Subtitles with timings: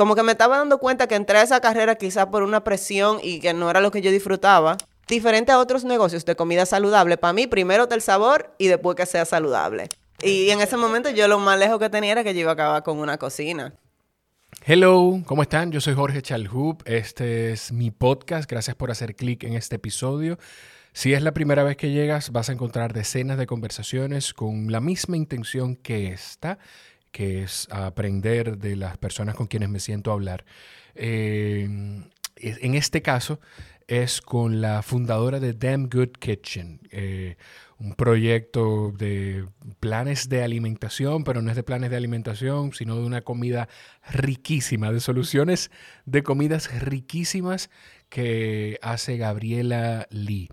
[0.00, 3.18] como que me estaba dando cuenta que entré a esa carrera quizá por una presión
[3.22, 4.78] y que no era lo que yo disfrutaba.
[5.06, 8.96] Diferente a otros negocios de comida saludable, para mí primero está el sabor y después
[8.96, 9.90] que sea saludable.
[10.22, 12.54] Y en ese momento yo lo más lejos que tenía era que yo iba a
[12.54, 13.74] acabar con una cocina.
[14.64, 15.70] Hello, ¿cómo están?
[15.70, 16.82] Yo soy Jorge Chalhub.
[16.86, 18.50] Este es mi podcast.
[18.50, 20.38] Gracias por hacer clic en este episodio.
[20.92, 24.80] Si es la primera vez que llegas, vas a encontrar decenas de conversaciones con la
[24.80, 26.58] misma intención que esta,
[27.12, 30.44] que es aprender de las personas con quienes me siento a hablar.
[30.94, 31.68] Eh,
[32.36, 33.40] en este caso
[33.86, 37.36] es con la fundadora de Damn Good Kitchen, eh,
[37.78, 39.46] un proyecto de
[39.80, 43.68] planes de alimentación, pero no es de planes de alimentación, sino de una comida
[44.08, 45.72] riquísima, de soluciones
[46.04, 47.68] de comidas riquísimas
[48.08, 50.48] que hace Gabriela Lee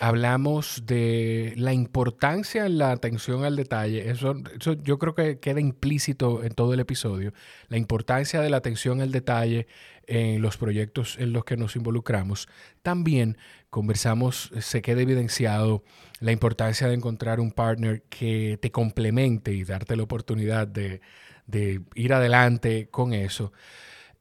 [0.00, 4.10] hablamos de la importancia en la atención al detalle.
[4.10, 7.34] Eso, eso, yo creo que queda implícito en todo el episodio.
[7.68, 9.68] La importancia de la atención al detalle
[10.06, 12.48] en los proyectos en los que nos involucramos.
[12.82, 13.36] También
[13.68, 15.84] conversamos, se queda evidenciado
[16.18, 21.02] la importancia de encontrar un partner que te complemente y darte la oportunidad de,
[21.46, 23.52] de ir adelante con eso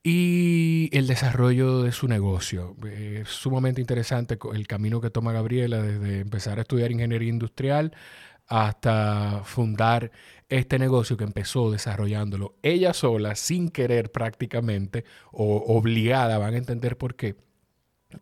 [0.04, 2.76] y el desarrollo de su negocio.
[2.86, 7.94] Es sumamente interesante el camino que toma Gabriela desde empezar a estudiar ingeniería industrial
[8.48, 10.12] hasta fundar
[10.50, 16.98] este negocio que empezó desarrollándolo ella sola, sin querer prácticamente, o obligada, van a entender
[16.98, 17.36] por qué,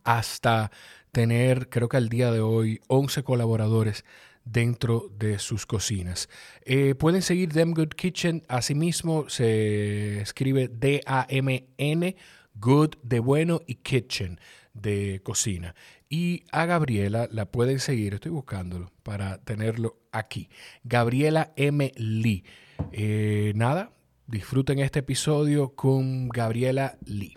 [0.04, 0.72] hasta
[1.12, 4.04] tener, creo que al día de hoy, 11 colaboradores
[4.52, 6.30] dentro de sus cocinas.
[6.66, 12.16] Eh, pueden seguir Them Good Kitchen, asimismo se escribe D-A-M-N,
[12.56, 14.40] Good de bueno y Kitchen
[14.74, 15.76] de cocina.
[16.10, 20.50] Y a Gabriela la pueden seguir, estoy buscándolo para tenerlo aquí.
[20.84, 21.92] Gabriela M.
[21.96, 22.46] Lee.
[22.92, 23.92] Eh, nada,
[24.28, 27.36] disfruten este episodio con Gabriela Lee.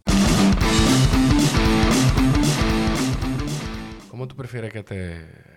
[4.08, 5.49] ¿Cómo tú prefieres que te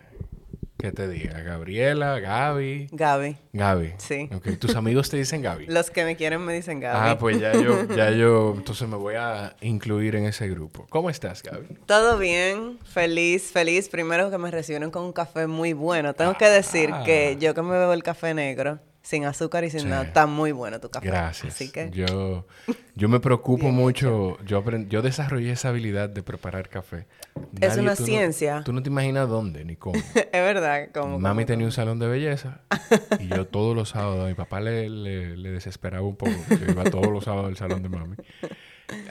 [0.83, 1.39] ¿Qué te diga?
[1.39, 2.19] ¿Gabriela?
[2.19, 2.89] ¿Gaby?
[2.91, 3.37] Gaby.
[3.53, 3.93] Gaby.
[3.99, 4.29] Sí.
[4.35, 4.59] Ok.
[4.59, 5.67] ¿Tus amigos te dicen Gaby?
[5.67, 7.09] Los que me quieren me dicen Gaby.
[7.11, 10.85] Ah, pues ya yo, ya yo, entonces me voy a incluir en ese grupo.
[10.89, 11.67] ¿Cómo estás, Gaby?
[11.85, 13.87] Todo bien, feliz, feliz.
[13.87, 16.13] Primero que me recibieron con un café muy bueno.
[16.15, 17.03] Tengo que decir Ah.
[17.05, 19.85] que yo que me bebo el café negro, sin azúcar y sin Sí.
[19.87, 21.07] nada, está muy bueno tu café.
[21.07, 21.53] Gracias.
[21.53, 21.91] Así que...
[21.91, 22.47] Yo,
[22.95, 24.37] yo me preocupo mucho.
[24.45, 27.05] Yo, aprend- yo desarrollé esa habilidad de preparar café.
[27.59, 28.61] Es una tú no- ciencia.
[28.63, 29.95] tú no te imaginas dónde ni cómo.
[30.15, 31.19] es verdad, como...
[31.19, 32.61] Mami como- tenía un salón de belleza
[33.19, 36.31] y yo todos los sábados, a mi papá le, le- le desesperaba un poco.
[36.49, 38.15] Yo iba todos los sábados al salón de mami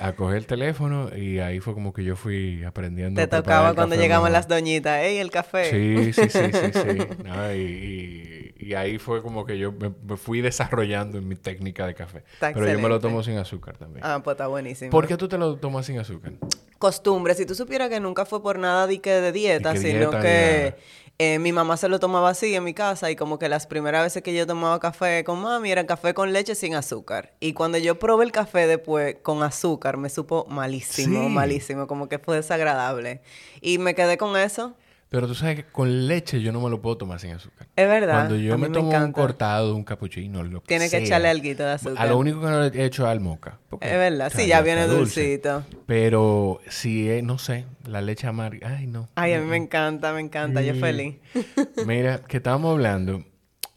[0.00, 3.16] a coger el teléfono y ahí fue como que yo fui aprendiendo.
[3.18, 4.30] Te a tocaba cuando mejor.
[4.32, 5.70] las doñitas, ¡ey, el café!
[5.70, 7.06] Sí, sí, sí, sí, sí.
[7.24, 11.34] No, y, y- y ahí fue como que yo me, me fui desarrollando en mi
[11.34, 12.22] técnica de café.
[12.34, 14.04] Está Pero yo me lo tomo sin azúcar también.
[14.06, 14.90] Ah, pues está buenísimo.
[14.90, 16.32] ¿Por qué tú te lo tomas sin azúcar?
[16.78, 17.34] Costumbre.
[17.34, 20.74] Si tú supieras que nunca fue por nada de que de dieta, sino dieta que
[21.18, 24.02] eh, mi mamá se lo tomaba así en mi casa y como que las primeras
[24.02, 27.32] veces que yo tomaba café con mami era café con leche sin azúcar.
[27.38, 31.28] Y cuando yo probé el café después con azúcar, me supo malísimo, Sí.
[31.28, 33.20] malísimo, como que fue desagradable.
[33.60, 34.74] Y me quedé con eso.
[35.12, 37.68] Pero tú sabes que con leche yo no me lo puedo tomar sin azúcar.
[37.76, 38.14] Es verdad.
[38.14, 41.72] Cuando yo me tomo un cortado, un capuchino, lo que Tiene que echarle alguito de
[41.72, 41.98] azúcar.
[41.98, 43.58] A lo único que no le he hecho es al moca.
[43.68, 45.20] porque, Es verdad, o sea, sí, ya viene dulce.
[45.20, 45.64] dulcito.
[45.86, 48.76] Pero si es, no sé, la leche amarga.
[48.78, 49.10] Ay, no.
[49.14, 50.80] Ay, a mí me encanta, me encanta, yo Mm.
[50.80, 51.16] feliz.
[51.86, 53.22] Mira, que estábamos hablando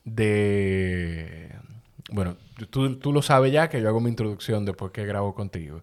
[0.06, 1.50] de...
[2.12, 2.38] Bueno,
[2.70, 5.82] tú, tú lo sabes ya que yo hago mi introducción después que grabo contigo.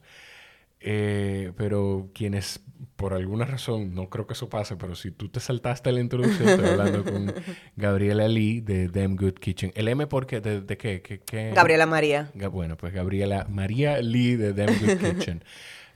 [0.84, 2.60] Eh, pero quienes,
[2.96, 6.48] por alguna razón, no creo que eso pase, pero si tú te saltaste la introducción,
[6.48, 7.32] estoy hablando con
[7.76, 9.72] Gabriela Lee de Damn Good Kitchen.
[9.74, 11.02] ¿El M porque ¿De, de qué?
[11.02, 11.52] ¿Qué- qué?
[11.54, 12.30] Gabriela María.
[12.50, 15.44] Bueno, pues Gabriela María Lee de Damn Good Kitchen.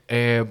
[0.08, 0.44] Eh,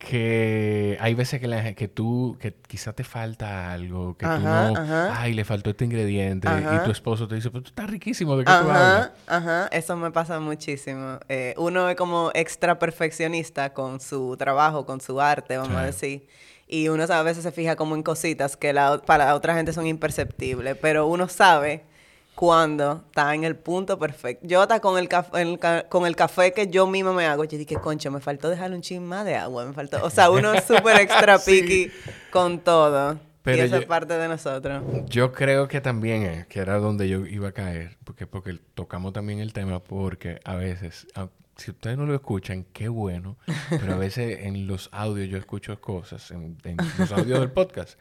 [0.00, 4.70] que hay veces que, la, que tú, que quizá te falta algo, que tú Ajá,
[4.70, 5.20] no, ajá.
[5.20, 6.76] ay, le faltó este ingrediente, Ajá.
[6.76, 9.12] y tu esposo te dice, pero tú estás riquísimo, ¿de qué tú hablas?
[9.26, 11.18] Ajá, ajá, eso me pasa muchísimo.
[11.28, 16.26] Eh, uno es como extra perfeccionista con su trabajo, con su arte, vamos a decir.
[16.66, 19.74] Y uno a veces se fija como en cositas que la, para la otra gente
[19.74, 21.84] son imperceptibles, pero uno sabe
[22.40, 24.46] cuando está en el punto perfecto.
[24.46, 27.44] Yo hasta con el, café, el ca- con el café que yo misma me hago,
[27.44, 30.02] yo dije, concho, me faltó dejarle un chin más de agua, me faltó.
[30.02, 31.60] O sea, uno súper extra Sí.
[31.60, 31.90] picky
[32.30, 33.18] con todo.
[33.42, 34.82] Pero y eso yo- es parte de nosotros.
[35.06, 39.12] Yo creo que también es, que era donde yo iba a caer, porque, porque tocamos
[39.12, 41.28] también el tema, porque a veces, a-
[41.58, 43.36] si ustedes no lo escuchan, qué bueno,
[43.68, 47.98] pero a veces en los audios yo escucho cosas, en, en los audios del podcast,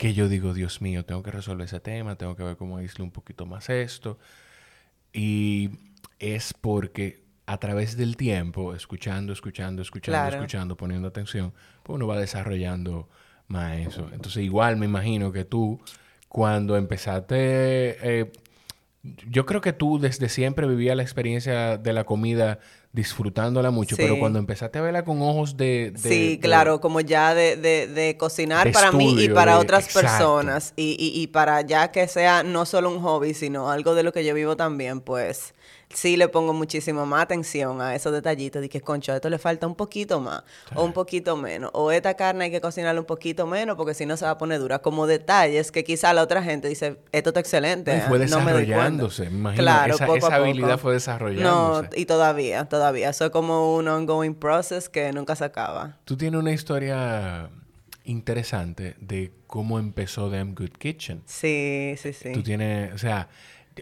[0.00, 3.04] que yo digo, Dios mío, tengo que resolver ese tema, tengo que ver cómo aíslo
[3.04, 4.18] un poquito más esto,
[5.12, 5.72] y
[6.18, 10.36] es porque a través del tiempo, escuchando, escuchando, escuchando, Claro.
[10.36, 11.52] escuchando, poniendo atención,
[11.82, 13.10] pues uno va desarrollando
[13.46, 14.08] más eso.
[14.14, 15.78] Entonces, igual me imagino que tú,
[16.28, 17.36] cuando empezaste,
[18.20, 18.32] eh,
[19.02, 22.58] yo creo que tú desde siempre vivías la experiencia de la comida
[22.92, 24.02] disfrutándola mucho, Sí.
[24.02, 25.92] pero cuando empezaste a verla con ojos de...
[25.92, 29.58] de- Sí, de- claro, como ya de, de, de cocinar para mí y estudio, para
[29.58, 30.08] otras exacto.
[30.08, 30.72] personas.
[30.76, 34.12] Y, y, y para ya que sea no solo un hobby, sino algo de lo
[34.12, 35.54] que yo vivo también, pues
[35.92, 39.38] sí le pongo muchísimo más atención a esos detallitos de que, concho, a esto le
[39.38, 40.42] falta un poquito más
[40.74, 41.70] o un poquito menos.
[41.74, 44.38] O esta carne hay que cocinarla un poquito menos porque si no se va a
[44.38, 44.78] poner dura.
[44.78, 47.96] Como detalles que quizá la otra gente dice, esto está excelente.
[47.96, 48.66] Y fue no me doy cuenta".
[48.66, 49.62] desarrollándose, me imagino.
[49.62, 50.42] Claro, esa poco a esa poco.
[50.42, 51.88] habilidad fue No, desarrollándose.
[52.00, 53.10] y todavía, todavía.
[53.10, 55.96] Eso es como un ongoing process que nunca se acaba.
[56.04, 57.50] Tú tienes una historia
[58.04, 61.22] interesante de cómo empezó Damn Good Kitchen.
[61.26, 62.32] Sí, sí, sí.
[62.32, 63.28] Tú tienes, o sea,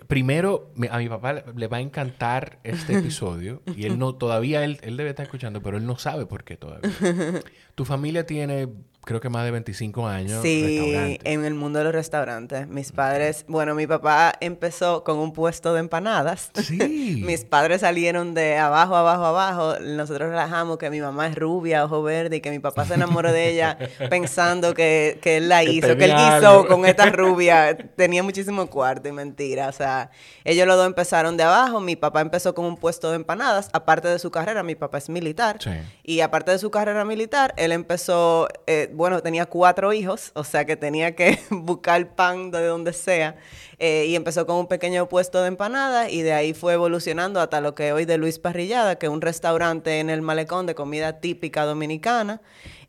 [0.07, 4.65] primero a mi papá le- le va a encantar este episodio y él no, todavía
[4.65, 6.91] él, él debe estar escuchando, pero él no sabe por qué todavía.
[7.75, 8.69] Tu familia tiene,
[9.09, 10.43] creo que más de 25 años.
[10.43, 12.69] Sí, en el mundo de los restaurantes.
[12.69, 16.51] Mis padres, bueno, mi papá empezó con un puesto de empanadas.
[16.63, 17.23] Sí.
[17.25, 19.79] Mis padres salieron de abajo, abajo, abajo.
[19.81, 23.33] Nosotros relajamos que mi mamá es rubia, ojo verde, y que mi papá se enamoró
[23.33, 23.79] de ella
[24.11, 26.67] pensando que, que él la Que hizo, que él algo.
[26.67, 27.79] con esta rubia.
[27.97, 29.69] Tenía muchísimo cuarto y mentira.
[29.69, 30.11] O sea,
[30.45, 31.81] ellos los dos empezaron de abajo.
[31.81, 33.71] Mi papá empezó con un puesto de empanadas.
[33.73, 35.57] Aparte de su carrera, mi papá es militar.
[35.61, 35.71] Sí.
[36.03, 40.65] Y aparte de su carrera militar, él empezó, eh, bueno, tenía cuatro hijos, o sea
[40.65, 43.37] que tenía que buscar pan de donde sea.
[43.79, 47.61] eh, y empezó con un pequeño puesto de empanadas y de ahí fue evolucionando hasta
[47.61, 51.21] lo que hoy de Luis Parrillada, que es un restaurante en el malecón de comida
[51.21, 52.41] típica dominicana.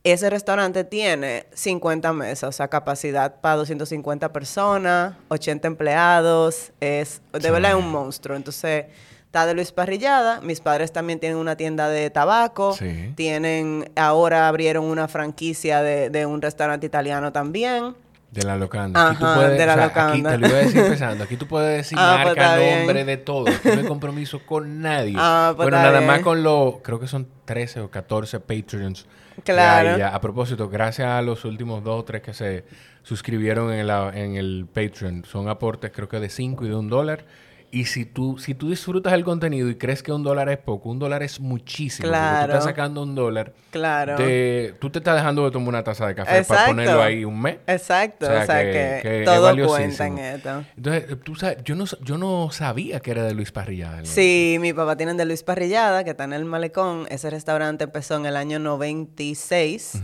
[0.03, 7.51] Ese restaurante tiene 50 mesas, o sea, capacidad para 250 personas, 80 empleados, es de
[7.51, 8.35] verdad es un monstruo.
[8.35, 8.85] Entonces,
[9.29, 13.13] está de Luis Parrillada, mis padres también tienen una tienda de tabaco, Sí.
[13.15, 17.93] tienen, ahora abrieron una franquicia de, de un restaurante italiano también.
[18.31, 19.09] De la locanda.
[19.09, 20.11] Aquí tú Ajá, puedes, de la o sea, locanda.
[20.11, 21.23] Aquí te lo iba a decir empezando.
[21.23, 22.77] Aquí tú puedes decir Ah, pues marca, bien.
[22.79, 23.47] nombre, de todo.
[23.49, 25.13] Aquí no hay compromiso con nadie.
[25.17, 26.07] Ah, pues bueno, nada bien.
[26.07, 29.05] más con los, creo que son 13 o 14 Patreons.
[29.43, 29.91] Claro.
[29.93, 30.09] hay ya.
[30.09, 32.65] A propósito, gracias a los últimos dos o tres que se
[33.03, 35.23] suscribieron en, la- en el Patreon.
[35.25, 37.25] Son aportes creo que de 5 y de un dólar.
[37.71, 40.89] Y si tú, si tú disfrutas el contenido y crees que un dólar es poco,
[40.89, 42.07] un dólar es muchísimo.
[42.10, 42.48] Claro.
[42.48, 43.54] tú estás sacando un dólar.
[43.69, 44.18] Claro.
[44.18, 47.39] de- tú te estás dejando de tomar una taza de café para ponerlo ahí un
[47.39, 47.57] mes.
[47.68, 50.63] Exacto, O sea, o sea, que- que, que es todo cuenta en esto.
[50.75, 54.04] Entonces, tú sabes, yo no, yo no sabía que era de Luis Parrillada.
[54.06, 57.06] Sí, mi papá tiene de Luis Parrillada, que está en el Malecón.
[57.10, 60.01] Ese restaurante empezó en el año 96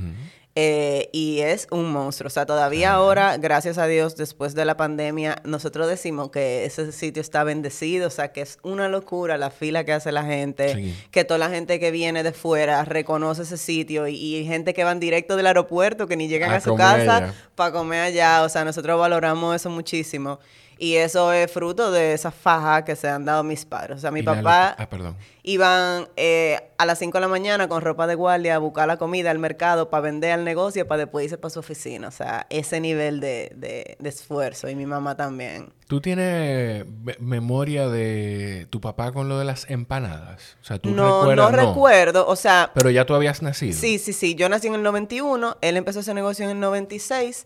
[0.57, 2.28] eh, y es un monstruo.
[2.28, 6.94] O sea, todavía ahora, gracias a Dios, después de la pandemia, nosotros decimos que ese
[6.94, 8.07] sitio está bendecido.
[8.07, 10.96] O sea, que es una locura la fila que hace la gente, Sí.
[11.12, 14.86] que toda la gente que viene de fuera reconoce ese sitio y, y gente que
[14.86, 18.44] van directo del aeropuerto, que ni llegan A a, su casa para comer allá.
[18.44, 20.40] O sea, nosotros valoramos eso muchísimo.
[20.77, 23.98] Y eso es fruto de esa faja que se han dado mis padres.
[23.98, 25.16] O sea, mi papá Ah, perdón.
[25.44, 28.98] iban eh, a las 5 de la mañana con ropa de guardia a buscar la
[28.98, 32.07] comida al mercado para vender al negocio para después irse para su oficina.
[32.10, 34.68] O sea, ese nivel de, de- de esfuerzo.
[34.69, 35.72] Y mi mamá también.
[35.88, 40.57] ¿Tú tienes me- memoria de tu papá con lo de las empanadas?
[40.62, 41.51] O sea, ¿tú No, recuerdas?
[41.51, 42.28] no recuerdo.
[42.28, 43.74] O sea, Pero ya tú habías nacido.
[43.80, 44.35] Sí, sí, sí.
[44.35, 47.45] Yo nací en el 91, él empezó ese negocio en el 96.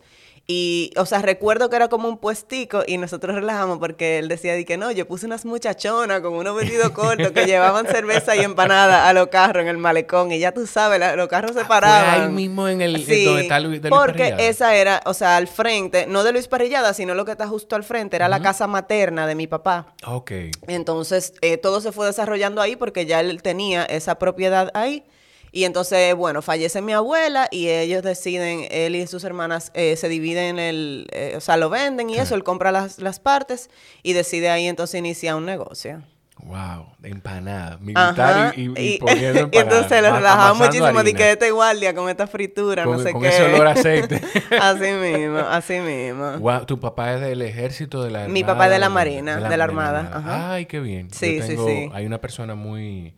[0.51, 4.53] Y, o sea, recuerdo que era como un puestico y nosotros relajamos porque él decía
[4.56, 8.39] de que no, yo puse unas muchachonas con unos vestidos cortos que llevaban cerveza y
[8.39, 11.62] empanada a los carros en el malecón y ya tú sabes, la- los carros se
[11.62, 12.22] Ah, paraban.
[12.24, 14.41] ahí mismo en el- Sí, donde está Luis- de Luis porque Parrillada.
[14.41, 17.75] esa era, o sea, al frente, no de Luis Parrillada, sino lo que está justo
[17.75, 19.94] al frente, era la casa materna de mi papá.
[20.08, 20.32] Ok.
[20.68, 25.03] Entonces, eh, todo se fue desarrollando ahí porque ya él tenía esa propiedad ahí.
[25.51, 30.08] Y entonces, bueno, fallece mi abuela y ellos deciden, él y sus hermanas eh, se
[30.10, 33.70] dividen el, eh, o sea, lo venden y eso, él compra las, las partes
[34.03, 36.03] y decide ahí entonces iniciar un negocio.
[36.41, 36.86] Wow.
[37.00, 37.77] De empanada.
[37.82, 39.74] Militar y, y, y poniendo y empanadas.
[39.74, 43.22] entonces lo amasando muchísimo de que este guardia con esta fritura, Con, no sé con
[43.24, 43.27] qué.
[43.27, 44.22] ese olor a aceite.
[44.62, 46.38] así mismo, así mismo.
[46.39, 48.94] Wow, tu papá es del ejército de la Mi Armada, papá es de la de-
[48.94, 50.53] Marina, de la Armada, ajá.
[50.53, 51.10] Ay, qué bien.
[51.10, 51.89] Yo Sí, sí, tengo- sí.
[51.94, 53.13] Hay una persona muy,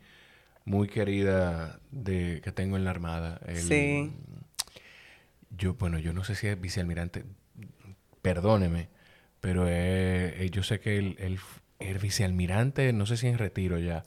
[0.65, 3.39] muy querida de, que tengo en la Armada.
[3.55, 4.11] Sí.
[5.57, 7.25] Yo, bueno, yo no sé si es vicealmirante,
[8.21, 8.89] perdóneme,
[9.39, 14.03] pero eh, yo sé que f- el vicealmirante, no sé si en retiro ya,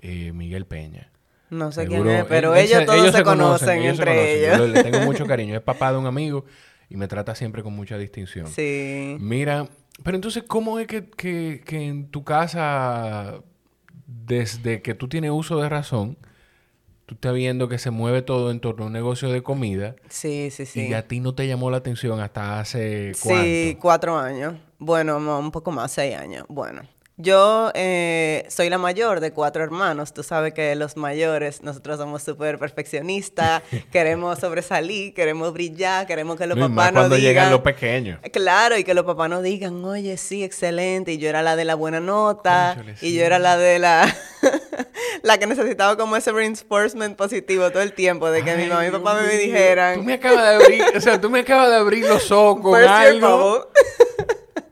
[0.00, 1.10] eh, Miguel Peña.
[1.50, 4.14] No sé Seguro- quién es, pero él- ellos se- todos se, conocen, ellos se entre
[4.14, 4.54] conocen.
[4.54, 4.70] Ellos.
[4.70, 5.54] le tengo mucho cariño.
[5.54, 6.44] Es papá de un amigo
[6.90, 8.48] y me trata siempre con mucha distinción.
[8.48, 9.16] Sí.
[9.20, 9.68] Mira,
[10.02, 13.40] pero entonces, ¿cómo es que, que- que en tu casa
[14.08, 16.16] desde que tú tienes uso de razón,
[17.06, 19.96] tú estás viendo que se mueve todo en torno a un negocio de comida.
[20.08, 20.88] Sí, sí, sí.
[20.88, 23.44] Y a ti no te llamó la atención hasta hace cuánto?
[23.44, 24.54] Sí, cuatro años.
[24.78, 26.46] Bueno, un poco más, seis años.
[26.48, 26.82] Bueno.
[27.20, 30.14] Yo eh, soy la mayor de cuatro hermanos.
[30.14, 36.46] Tú sabes que los mayores, nosotros somos súper perfeccionistas, queremos sobresalir, queremos brillar, queremos que
[36.46, 37.30] los No, papás más nos cuando digan...
[37.30, 38.20] llegan los pequeños.
[38.32, 41.12] Claro, y que los papás nos digan, oye, sí, excelente.
[41.12, 42.76] Y yo era la de la buena nota.
[43.00, 44.14] Y yo era la de la...
[45.24, 48.30] la que necesitaba como ese reinforcement positivo todo el tiempo.
[48.30, 49.96] De que mi mamá y mi papá me dijeran...
[49.96, 52.70] Tú me acabas de abrir, o sea, tú me acabas de abrir los ojos con
[52.70, 53.68] "Burst your algo.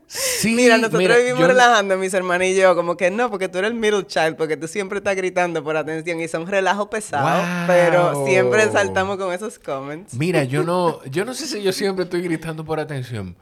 [0.07, 0.21] Bubble".
[0.39, 3.49] Sí, Mira, nosotros mira, vivimos yo- relajando, mis hermanos y yo, como que no, porque
[3.49, 6.87] tú eres el middle child, porque tú siempre estás gritando por atención y son relajos
[6.87, 7.67] pesados, Wow.
[7.67, 10.13] pero siempre saltamos con esos comments.
[10.13, 13.35] Mira, yo no, yo no sé si yo siempre estoy gritando por atención,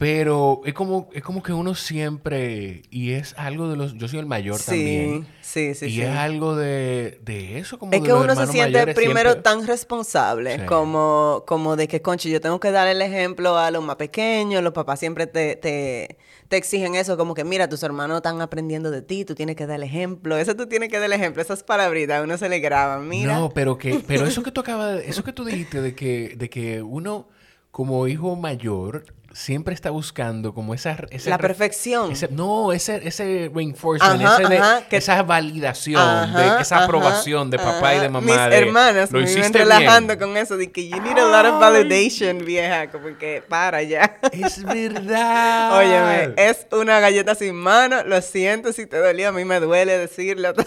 [0.00, 4.18] pero es como, es como que uno siempre, y es algo de los, yo soy
[4.18, 6.00] el mayor sí, también, sí, sí, y sí.
[6.00, 9.42] es algo de, de eso, como Es de que los uno se siente primero siempre-
[9.42, 10.64] tan responsable Sí.
[10.64, 14.62] como, como de que, concho, yo tengo que dar el ejemplo a los más pequeños,
[14.62, 16.16] los papás siempre te, te,
[16.48, 19.66] te exigen eso, como que mira, tus hermanos están aprendiendo de ti, tú tienes que
[19.66, 22.48] dar el ejemplo, eso tú tienes que dar el ejemplo, esas palabritas a uno se
[22.48, 23.38] le graban, mira.
[23.38, 26.48] No, pero que, pero eso que tú acabas, eso que tú dijiste de que, de
[26.48, 27.28] que uno
[27.70, 30.96] como hijo mayor siempre está buscando como esa,
[31.26, 32.10] La perfección.
[32.12, 36.84] ese- no, ese, ese reinforcement, Ajá, ese de- ajá, que- esa validación, Ajá, de esa
[36.84, 38.26] aprobación de papá y de mamá.
[38.26, 40.18] Mis de, hermanas lo me hiciste relajando bien".
[40.18, 44.18] con eso de que you need a lot of validation, vieja, como que para ya.
[44.32, 45.78] Es verdad.
[45.78, 49.96] Óyeme, es una galleta sin mano, lo siento si te dolió, a mí me duele
[49.98, 50.52] decirlo.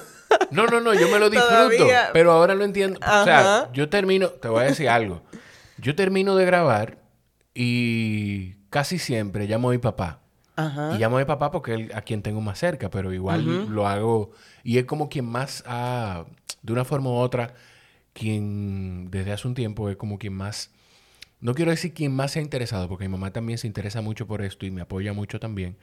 [0.50, 2.10] No, no, no, yo me lo disfruto, Todavía.
[2.12, 3.00] pero ahora lo entiendo.
[3.00, 5.22] O sea, yo termino, te voy a decir algo.
[5.78, 6.98] Yo termino de grabar
[7.54, 10.20] y casi siempre llamo a mi papá.
[10.56, 10.94] Ajá.
[10.96, 13.88] Y llamo a mi papá porque es a quien tengo más cerca, pero igual lo
[13.88, 14.32] hago.
[14.64, 16.26] Y es como quien más ha,
[16.62, 17.54] de una forma u otra,
[18.14, 20.70] quien desde hace un tiempo es como quien más,
[21.42, 24.28] no quiero decir quien más se ha interesado, porque mi mamá también se interesa mucho
[24.28, 25.76] por esto y me apoya mucho también.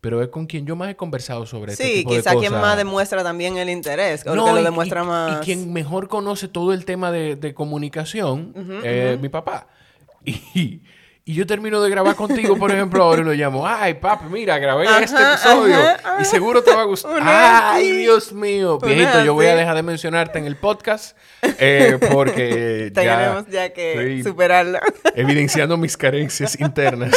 [0.00, 2.52] Pero es con quien yo más he conversado sobre este Sí, tipo de quizá quien
[2.52, 2.60] cosas.
[2.62, 5.40] más demuestra también el interés, No, que lo y- demuestra y- más.
[5.42, 8.52] Y quien mejor conoce todo el tema de, de comunicación,
[8.84, 9.68] eh, mi papá.
[10.24, 10.82] Y,
[11.28, 14.58] y yo termino de grabar contigo, por ejemplo, ahora y lo llamo, ay, papi, mira,
[14.58, 17.20] grabé Ajá, este episodio ajá, y seguro te va a gustar.
[17.22, 17.92] Ay.
[17.98, 18.78] Dios mío.
[18.78, 21.18] Viejito, yo voy a dejar de mencionarte en el podcast
[21.58, 24.78] eh, porque ya Tenemos ya que estoy superarlo.
[25.14, 27.12] evidenciando mis carencias internas.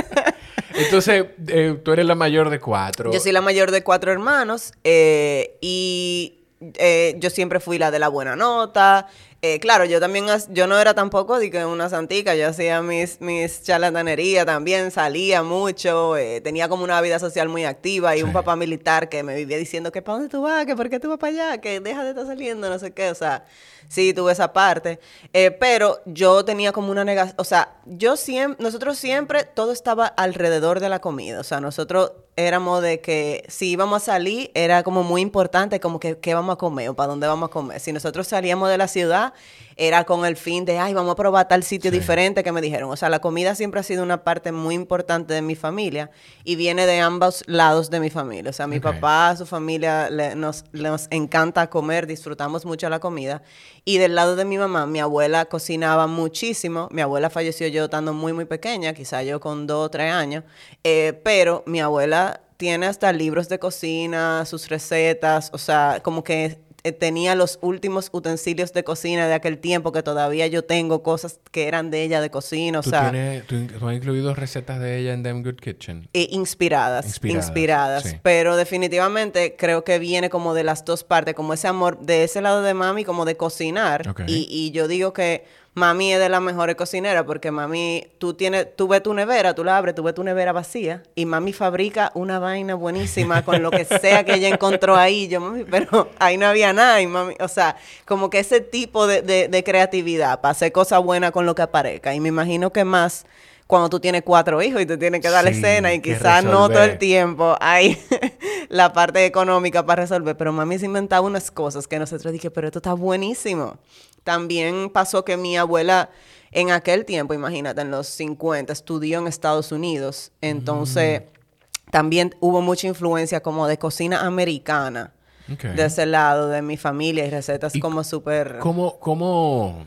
[0.74, 3.12] Entonces, eh, tú eres la mayor de cuatro.
[3.12, 7.98] Yo soy la mayor de cuatro hermanos eh, y eh, yo siempre fui la de
[7.98, 9.06] la buena nota.
[9.40, 13.20] Eh, claro, yo también, yo no era tampoco de que una santica, yo hacía mis,
[13.20, 18.32] mis charlatanerías también, salía mucho, eh, tenía como una vida social muy activa y un
[18.32, 21.08] papá militar que me vivía diciendo que para dónde tú vas, que por qué tú
[21.08, 23.44] vas para allá, que deja de estar saliendo, no sé qué, o sea,
[23.88, 25.00] sí tuve esa parte,
[25.32, 30.06] Eh, pero yo tenía como una negación, o sea, yo siempre, nosotros siempre, todo estaba
[30.06, 34.82] alrededor de la comida, o sea, nosotros éramos de que si íbamos a salir, era
[34.84, 37.80] como muy importante, como que qué vamos a comer o para dónde vamos a comer.
[37.80, 39.32] Si nosotros salíamos de la ciudad,
[39.78, 41.98] era con el fin de, ay, vamos a probar tal sitio Sí.
[41.98, 42.90] diferente que me dijeron.
[42.90, 46.10] O sea, la comida siempre ha sido una parte muy importante de mi familia
[46.44, 48.50] y viene de ambos lados de mi familia.
[48.50, 53.42] O sea, mi papá, su familia, le- nos, nos encanta comer, disfrutamos mucho la comida.
[53.84, 56.88] Y del lado de mi mamá, mi abuela cocinaba muchísimo.
[56.90, 60.42] Mi abuela falleció yo estando muy, muy pequeña, quizá yo con dos o tres años.
[60.84, 66.58] Eh, pero mi abuela tiene hasta libros de cocina, sus recetas, o sea, como que
[66.92, 71.68] tenía los últimos utensilios de cocina de aquel tiempo que todavía yo tengo cosas que
[71.68, 74.98] eran de ella de cocina, o ¿Tú, sea, tienes, tú, tú has incluido recetas de
[74.98, 76.08] ella en Damn Good Kitchen.
[76.12, 78.16] eh, inspiradas, Inspiradas, inspiradas, sí.
[78.22, 82.40] pero definitivamente creo que viene como de las dos partes, como ese amor de ese
[82.40, 85.44] lado de mami como de cocinar y yo digo que
[85.78, 89.64] mami es de las mejores cocineras porque mami, tú tienes, tú ves tu nevera, tú
[89.64, 93.70] la abres, tú ves tu nevera vacía y mami fabrica una vaina buenísima con lo
[93.70, 97.34] que sea que ella encontró ahí, yo mami, pero ahí no había nada y mami,
[97.40, 101.46] o sea, como que ese tipo de, de- de creatividad para hacer cosas buenas con
[101.46, 102.14] lo que aparezca.
[102.14, 103.24] Y me imagino que más
[103.68, 106.68] cuando tú tienes cuatro hijos y tú tienes que darle Sí, cena y quizás no
[106.68, 107.96] todo el tiempo hay
[108.70, 112.66] la parte económica para resolver, pero mami se inventaba unas cosas que nosotros dije, pero
[112.66, 113.76] esto está buenísimo.
[114.24, 116.08] También pasó que mi abuela
[116.50, 121.90] en aquel tiempo, imagínate, en los 50, estudió en Estados Unidos, entonces Mm.
[121.90, 125.12] también hubo mucha influencia como de cocina americana.
[125.46, 128.58] De ese lado de mi familia y recetas ¿Y como súper...
[128.60, 129.86] ¿Cómo, cómo,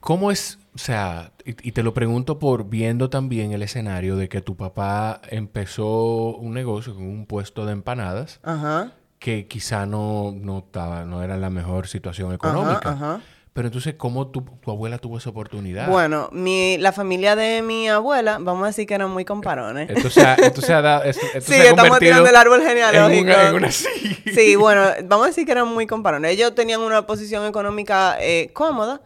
[0.00, 4.40] cómo es, o sea, y, te lo pregunto por viendo también el escenario de que
[4.40, 8.92] tu papá empezó un negocio con un puesto de empanadas Ajá.
[9.18, 12.90] que quizá no, no, estaba, no era la mejor situación económica.
[12.90, 13.20] ajá.
[13.54, 15.86] Pero entonces, ¿cómo tu, tu abuela tuvo esa oportunidad?
[15.86, 19.90] Bueno, mi, la familia de mi abuela, vamos a decir que eran muy comparones.
[19.90, 21.04] Esto se ha, esto se ha dado...
[21.04, 23.22] Esto, esto sí, se ha estamos tirando el árbol en genealógico.
[23.24, 23.88] una, en una- sí.
[24.34, 26.30] Sí, bueno, vamos a decir que eran muy comparones.
[26.32, 29.02] Ellos tenían una posición económica eh, cómoda,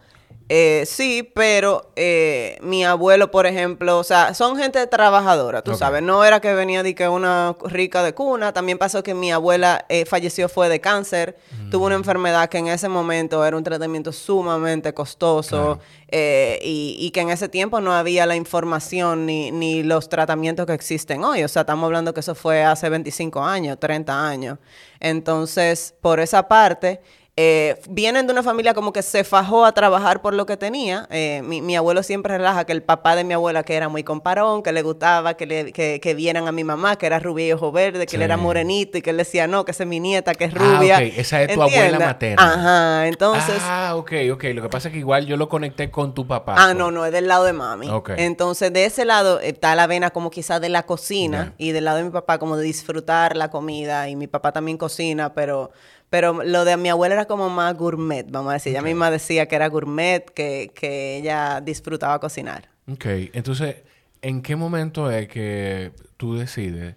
[0.49, 6.01] eh, sí, pero eh, mi abuelo, por ejemplo, o sea, son gente trabajadora, tú sabes.
[6.01, 8.53] No era que venía de que una rica de cuna.
[8.53, 11.37] También pasó que mi abuela eh, falleció fue de cáncer.
[11.69, 11.87] Tuvo Mm.
[11.87, 15.79] una enfermedad que en ese momento era un tratamiento sumamente costoso Claro.
[16.09, 20.65] eh, y, y que en ese tiempo no había la información ni, ni los tratamientos
[20.65, 21.43] que existen hoy.
[21.43, 24.59] O sea, estamos hablando que eso fue hace 25 años, 30 años.
[25.01, 27.01] Entonces, por esa parte,
[27.39, 31.07] eh, vienen de una familia como que se fajó a trabajar por lo que tenía.
[31.11, 34.03] Eh, mi, mi abuelo siempre relaja que el papá de mi abuela, que era muy
[34.03, 37.47] comparón, que le gustaba que, le, que, que vieran a mi mamá, que era rubia
[37.47, 39.89] y ojo verde, que él era morenito y que él decía, no, que esa es
[39.89, 40.95] mi nieta, que es Ah, rubia.
[40.97, 41.03] ok.
[41.15, 42.43] Esa es tu abuela materna.
[42.43, 43.57] Ajá, entonces...
[43.61, 44.43] Ah, ok, ok.
[44.55, 46.55] Lo que pasa es que igual yo lo conecté con tu papá.
[46.57, 46.75] Ah, pues.
[46.77, 47.87] no, no, es del lado de mami.
[47.89, 48.11] Ok.
[48.17, 51.97] Entonces, de ese lado está la vena como quizás de la cocina y del lado
[51.97, 55.69] de mi papá como de disfrutar la comida y mi papá también cocina, pero,
[56.09, 58.71] pero lo de mi abuela era como más gourmet, vamos a decir.
[58.71, 62.69] Ella misma decía que era gourmet, que, que ella disfrutaba cocinar.
[62.89, 63.77] Ok, entonces,
[64.21, 66.95] ¿en qué momento es que tú decides?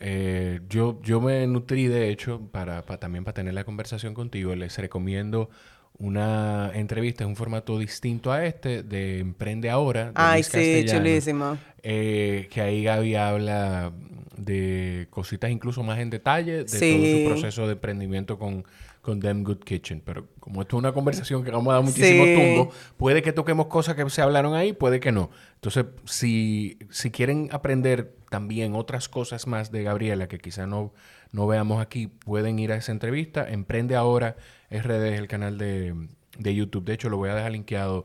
[0.00, 4.54] eh, yo, yo me nutrí, de hecho, para, para- también para tener la conversación contigo,
[4.54, 5.50] les recomiendo
[5.98, 10.06] una entrevista en un formato distinto a este, de Emprende Ahora.
[10.06, 11.58] de Ay, Luis sí, chulísimo.
[11.82, 13.92] eh, que ahí Gaby habla
[14.36, 16.90] de cositas incluso más en detalle, de Sí.
[16.92, 18.64] todo su proceso de emprendimiento con,
[19.02, 20.00] con Damn Good Kitchen.
[20.04, 22.34] Pero como esto es una conversación que vamos a dar muchísimo Sí.
[22.34, 25.30] tumbo, puede que toquemos cosas que se hablaron ahí, puede que no.
[25.54, 30.92] Entonces, si, si quieren aprender también otras cosas más de Gabriela que quizá no,
[31.32, 33.48] no veamos aquí, pueden ir a esa entrevista.
[33.50, 34.36] Emprende Ahora
[34.70, 35.94] RD es el canal de,
[36.38, 36.84] de YouTube.
[36.84, 38.04] De hecho, lo voy a dejar linkeado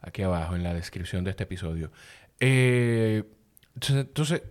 [0.00, 1.90] aquí abajo en la descripción de este episodio.
[2.40, 3.22] Eh,
[3.74, 4.42] entonces, entonces,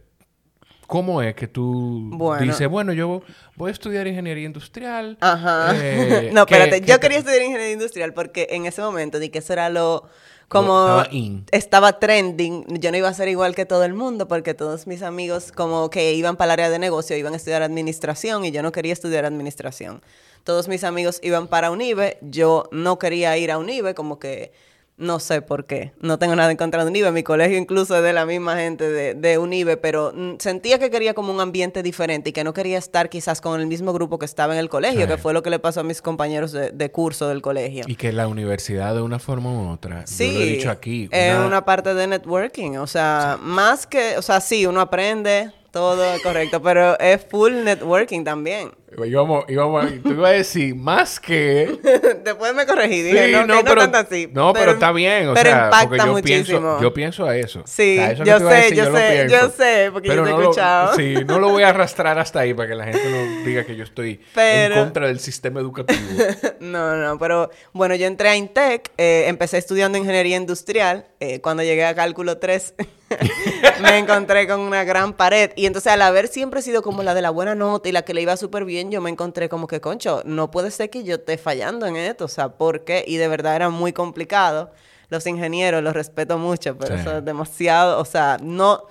[0.88, 2.46] ¿cómo es que tú Bueno.
[2.46, 3.22] dices, bueno, yo
[3.56, 5.18] voy a estudiar ingeniería industrial?
[5.22, 5.72] Ajá.
[5.76, 9.40] eh, no, ¿qué- espérate, yo quería estudiar ingeniería industrial porque en ese momento di que
[9.40, 10.08] eso era lo
[10.50, 11.46] como Estaba in.
[11.52, 15.04] estaba trending, yo no iba a ser igual que todo el mundo porque todos mis
[15.04, 18.62] amigos como que iban para el área de negocio, iban a estudiar administración y yo
[18.64, 20.02] no quería estudiar administración.
[20.44, 24.52] Todos mis amigos iban para UNIBE, yo no quería ir a UNIBE, como que
[25.00, 25.94] no sé por qué.
[26.00, 27.12] No tengo nada en contra de UNIBE.
[27.12, 30.92] Mi colegio incluso es de la misma gente de, de UNIBE, pero mm, sentía que
[30.92, 34.20] quería como un ambiente diferente y que no quería estar quizás con el mismo grupo
[34.20, 35.08] que estaba en el colegio, Sí.
[35.08, 37.86] que fue lo que le pasó a mis compañeros de, de curso del colegio.
[37.88, 41.08] Y que la universidad de una forma u otra, Sí, yo lo he dicho aquí,
[41.12, 42.78] es una- una parte de networking.
[42.78, 48.24] O sea, más que, o sea, sí, uno aprende todo correcto, pero es full networking
[48.24, 48.72] también.
[49.06, 51.78] Íbamos, íbamos, tú ibas a decir, más que...
[52.24, 54.30] Después me corregí, dije, Sí, no, no pero, así.
[54.34, 56.60] no, pero, está bien, o pero sea, impacta porque yo muchísimo.
[56.60, 57.64] pienso, yo pienso a eso.
[57.66, 60.14] Sí, O sea, eso que yo sé, decir, yo lo sé, yo sé, porque yo
[60.16, 60.96] te he no lo- escuchado.
[60.96, 63.76] sí, no lo voy a arrastrar hasta ahí para que la gente no diga que
[63.76, 66.00] yo estoy Pero- en contra del sistema educativo.
[66.60, 71.06] No, no, pero bueno, yo entré a Intec, eh, empecé estudiando ingeniería industrial.
[71.20, 72.74] eh, cuando llegué a cálculo 3,
[73.82, 75.52] me encontré con una gran pared.
[75.56, 78.14] Y entonces, al haber siempre sido como la de la buena nota y la que
[78.14, 81.16] le iba súper bien, yo me encontré como que, concho, no puede ser que yo
[81.16, 82.26] esté fallando en esto.
[82.26, 83.04] O sea, ¿por qué?
[83.08, 84.72] Y de verdad era muy complicado.
[85.10, 87.02] Los ingenieros los respeto mucho, pero Sí.
[87.02, 88.84] eso es demasiado, o sea, no.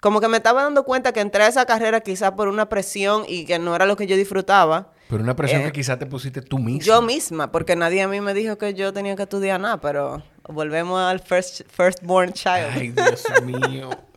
[0.00, 3.24] Como que me estaba dando cuenta que entré a esa carrera quizás por una presión
[3.26, 4.92] y que no era lo que yo disfrutaba.
[5.08, 6.82] Pero una presión Eh, que quizás te pusiste tú mismo.
[6.82, 10.22] Yo misma, porque nadie a mí me dijo que yo tenía que estudiar nada, pero
[10.48, 12.70] volvemos al first, firstborn child.
[12.74, 13.90] Ay, Dios mío.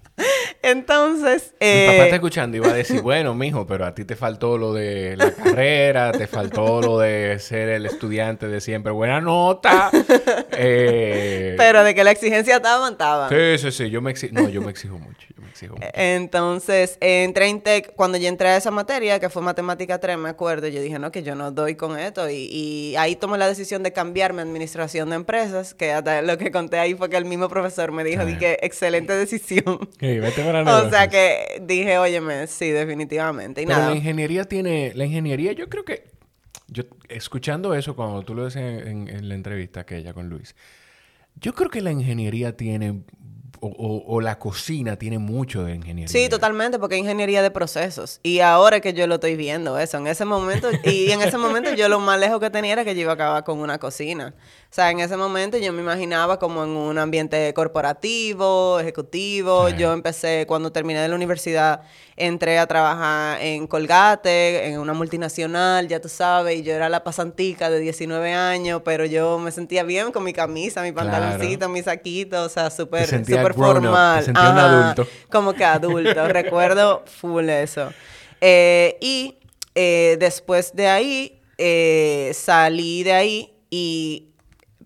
[0.64, 4.04] Entonces, Mi eh, papá está escuchando y va a decir, bueno, mijo, pero a ti
[4.06, 8.92] te faltó lo de la carrera, te faltó lo de ser el estudiante de siempre
[8.92, 9.92] buena nota.
[10.60, 13.30] Eh, pero de que la exigencia estaba, estaba.
[13.30, 15.88] Sí, sí, sí, yo me exijo, no, yo me exijo mucho, yo me exijo mucho.
[15.94, 20.18] Entonces, eh, entré en Tech, cuando yo entré a esa materia, que fue Matemática 3,
[20.18, 22.28] me acuerdo, yo dije, no, que yo no doy con esto.
[22.30, 26.40] Y, y ahí tomé la decisión de cambiarme a Administración de Empresas, que hasta lo
[26.40, 28.30] que conté ahí fue que el mismo profesor me dijo, Sí.
[28.34, 29.88] di que excelente decisión.
[30.08, 33.62] Sí, vete para o sea que dije, óyeme, sí, definitivamente.
[33.62, 33.92] Y Pero nada.
[33.92, 36.12] la ingeniería tiene, la ingeniería yo creo que,
[36.68, 40.56] yo escuchando eso cuando tú lo decías en, en la entrevista aquella con Luis,
[41.36, 43.04] yo creo que la ingeniería tiene
[43.60, 46.08] o, o, la cocina tiene mucho de ingeniería.
[46.08, 48.20] Sí, totalmente, porque ingeniería de procesos.
[48.24, 51.74] Y ahora que yo lo estoy viendo, eso, en ese momento, y en ese momento
[51.74, 54.34] yo lo más lejos que tenía era que yo iba a acabar con una cocina.
[54.70, 59.70] O sea, en ese momento yo me imaginaba como en un ambiente corporativo, ejecutivo.
[59.70, 61.82] Yo empecé, cuando terminé de la universidad,
[62.18, 67.04] entré a trabajar en Colgate, en una multinacional, ya tú sabes, y yo era la
[67.04, 71.82] pasantica de 19 años, pero yo me sentía bien con mi camisa, mi pantaloncito, mi
[71.82, 74.24] saquito, o sea, súper super formal.
[74.24, 75.08] sentía un adulto.
[75.32, 77.90] Como que adulto, recuerdo full eso.
[78.42, 79.38] Eh, y
[79.76, 84.27] eh, después de ahí, eh, salí de ahí y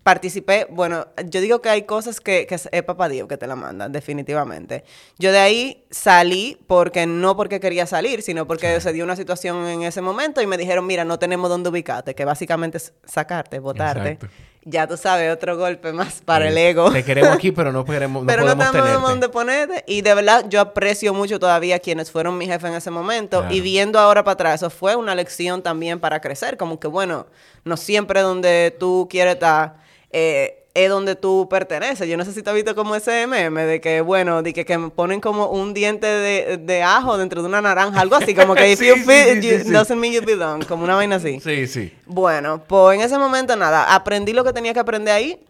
[0.02, 3.56] participé, bueno, yo digo que hay cosas que, que es papá Dios que te la
[3.56, 4.84] mandan, definitivamente.
[5.18, 9.66] Yo de ahí salí porque no porque quería salir, sino porque se dio una situación
[9.66, 13.58] en ese momento y me dijeron, mira, no tenemos dónde ubicarte, que básicamente es sacarte,
[13.58, 14.18] botarte.
[14.64, 16.92] Ya tú sabes, otro golpe más para el ego.
[16.92, 19.82] Te queremos aquí, pero no, queremos, no pero no tenemos dónde ponerte.
[19.88, 23.44] Y de verdad, yo aprecio mucho todavía quienes fueron mi jefe en ese momento.
[23.50, 26.56] Y viendo ahora para atrás, eso fue una lección también para crecer.
[26.56, 27.26] Como que, bueno,
[27.64, 29.82] no siempre donde tú quieres estar
[30.12, 32.08] eh, es donde tú perteneces.
[32.08, 34.64] Yo no sé si te has visto como ese meme de que, bueno, de que,
[34.64, 38.54] que ponen como un diente de, de, ajo dentro de una naranja, algo así, como
[38.54, 41.40] que if you fit, doesn't mean you belong, como una vaina así.
[41.40, 41.92] Sí, sí.
[42.06, 45.44] Bueno, pues en ese momento nada, aprendí lo que tenía que aprender ahí.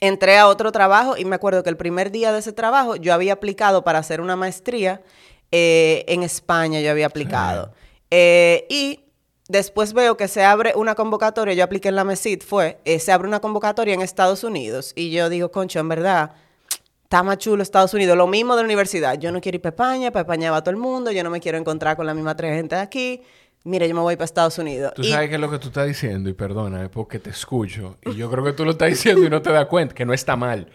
[0.00, 3.14] Entré a otro trabajo y me acuerdo que el primer día de ese trabajo yo
[3.14, 5.00] había aplicado para hacer una maestría
[5.52, 7.72] eh, en España, yo había aplicado.
[8.10, 9.01] Eh, y
[9.52, 13.12] Después veo que se abre una convocatoria, yo apliqué en la MESID, fue, eh, se
[13.12, 14.94] abre una convocatoria en Estados Unidos.
[14.96, 16.32] Y yo digo, concho, en verdad,
[17.02, 18.16] está más chulo Estados Unidos.
[18.16, 19.18] Lo mismo de la universidad.
[19.18, 21.38] Yo no quiero ir para España, para España va todo el mundo, yo no me
[21.38, 23.20] quiero encontrar con la misma tres gente de aquí.
[23.64, 24.92] Mira, yo me voy para Estados Unidos.
[24.94, 27.96] Tú sabes qué es lo que tú estás diciendo, y perdona, es porque te escucho.
[28.04, 30.12] Y yo creo que tú lo estás diciendo y no te das cuenta, que no
[30.12, 30.66] está mal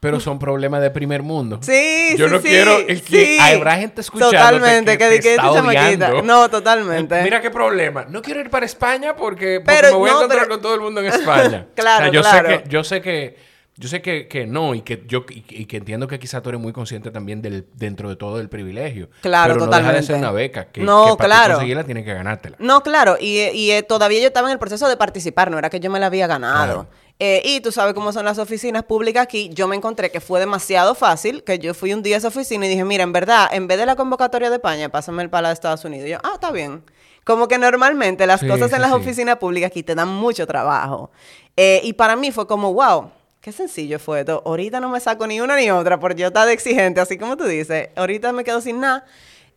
[0.00, 1.58] pero son problemas de primer mundo.
[1.62, 6.22] Sí, Yo no quiero el que habrá gente escuchando totalmente, que, que, que está odiando.
[6.22, 7.22] No, totalmente.
[7.22, 8.06] Mira qué problema.
[8.08, 11.08] No quiero ir para España porque, me voy a encontrar con todo el mundo en
[11.08, 11.66] España.
[11.74, 12.48] claro, yo claro.
[12.48, 13.49] Sé que, yo sé que
[13.80, 16.60] yo sé que, que no y que yo y, que entiendo que quizá tú eres
[16.60, 19.08] muy consciente también del dentro de todo el privilegio.
[19.22, 21.54] Claro, pero no deja de ser una beca que, no, para claro.
[21.54, 22.56] conseguirla tienes que ganártela.
[22.58, 25.70] No, claro, y, y eh, todavía yo estaba en el proceso de participar, no era
[25.70, 26.88] que yo me la había ganado.
[27.18, 29.48] Eh, y tú sabes cómo son las oficinas públicas aquí.
[29.54, 32.66] Yo me encontré que fue demasiado fácil, que yo fui un día a esa oficina
[32.66, 35.48] y dije, mira, en verdad, en vez de la convocatoria de España, pásame el para
[35.48, 36.06] de Estados Unidos.
[36.06, 36.82] Y yo, ah, está bien.
[37.24, 41.10] Como que normalmente las cosas en las oficinas públicas aquí te dan mucho trabajo.
[41.56, 44.42] Eh, y para mí fue como, wow, qué sencillo fue esto.
[44.44, 47.36] Ahorita no me saco ni una ni otra porque yo estaba de exigente, así como
[47.36, 47.88] tú dices.
[47.96, 49.04] Ahorita me quedo sin nada.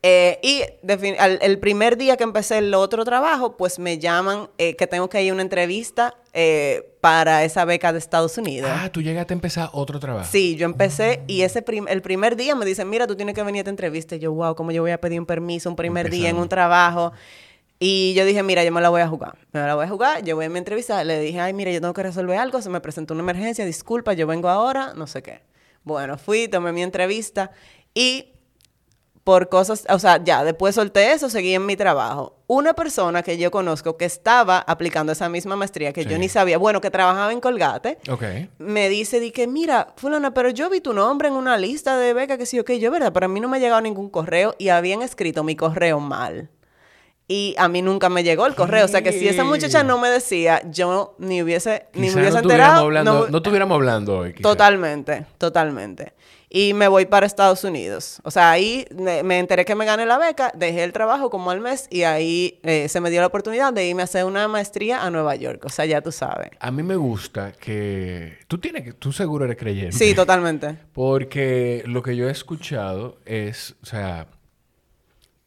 [0.06, 0.62] Eh, y
[1.42, 5.24] el primer día que empecé el otro trabajo, pues me llaman eh, que tengo que
[5.24, 8.70] ir a una entrevista eh, para esa beca de Estados Unidos.
[8.74, 10.28] Ah, tú llegaste a empezar otro trabajo.
[10.30, 13.60] Sí, yo empecé y ese el primer día me dicen, mira, tú tienes que venir
[13.60, 14.18] a esta entrevista.
[14.18, 16.50] Y yo, wow, ¿cómo yo voy a pedir un permiso un primer día en un
[16.50, 17.14] trabajo?
[17.86, 19.38] Y yo dije, mira, yo me la voy a jugar.
[19.52, 21.04] Me la voy a jugar, yo voy a mi entrevista.
[21.04, 22.62] Le dije, ay, mira, yo tengo que resolver algo.
[22.62, 25.42] Se me presentó una emergencia, disculpa, yo vengo ahora, no sé qué.
[25.84, 27.52] Bueno, fui, tomé mi entrevista
[27.94, 28.36] y
[29.26, 32.38] por cosas, o sea, ya, después solté eso, seguí en mi trabajo.
[32.48, 36.58] Una persona que yo conozco que estaba aplicando esa misma maestría, que yo ni sabía,
[36.58, 37.98] bueno, que trabajaba en Colgate,
[38.60, 42.14] me dice, di que, mira, fulana, pero yo vi tu nombre en una lista de
[42.14, 43.12] becas, que sí, ok, yo, ¿verdad?
[43.12, 46.50] Pero a mí no me ha llegado ningún correo y habían escrito mi correo mal.
[47.28, 48.86] Y a mí nunca me llegó el correo.
[48.86, 52.40] O sea que si esa muchacha no me decía, yo ni hubiese, ni me hubiese
[52.40, 52.90] enterado.
[52.92, 54.34] no, no estuviéramos hablando hoy.
[54.34, 56.14] Totalmente, totalmente
[56.56, 58.20] y me voy para Estados Unidos.
[58.24, 61.60] O sea, ahí me, enteré que me gané la beca, dejé el trabajo como al
[61.60, 65.04] mes y ahí eh, se me dio la oportunidad de irme a hacer una maestría
[65.04, 65.66] a Nueva York.
[65.66, 66.52] O sea, ya tú sabes.
[66.60, 69.98] A mí me gusta que tú tienes que, tú seguro eres creyente.
[69.98, 70.78] Sí, totalmente.
[70.94, 74.28] Porque lo que yo he escuchado es, o sea,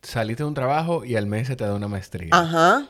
[0.07, 2.29] saliste de un trabajo y al mes se te da una maestría.
[2.31, 2.87] Ajá.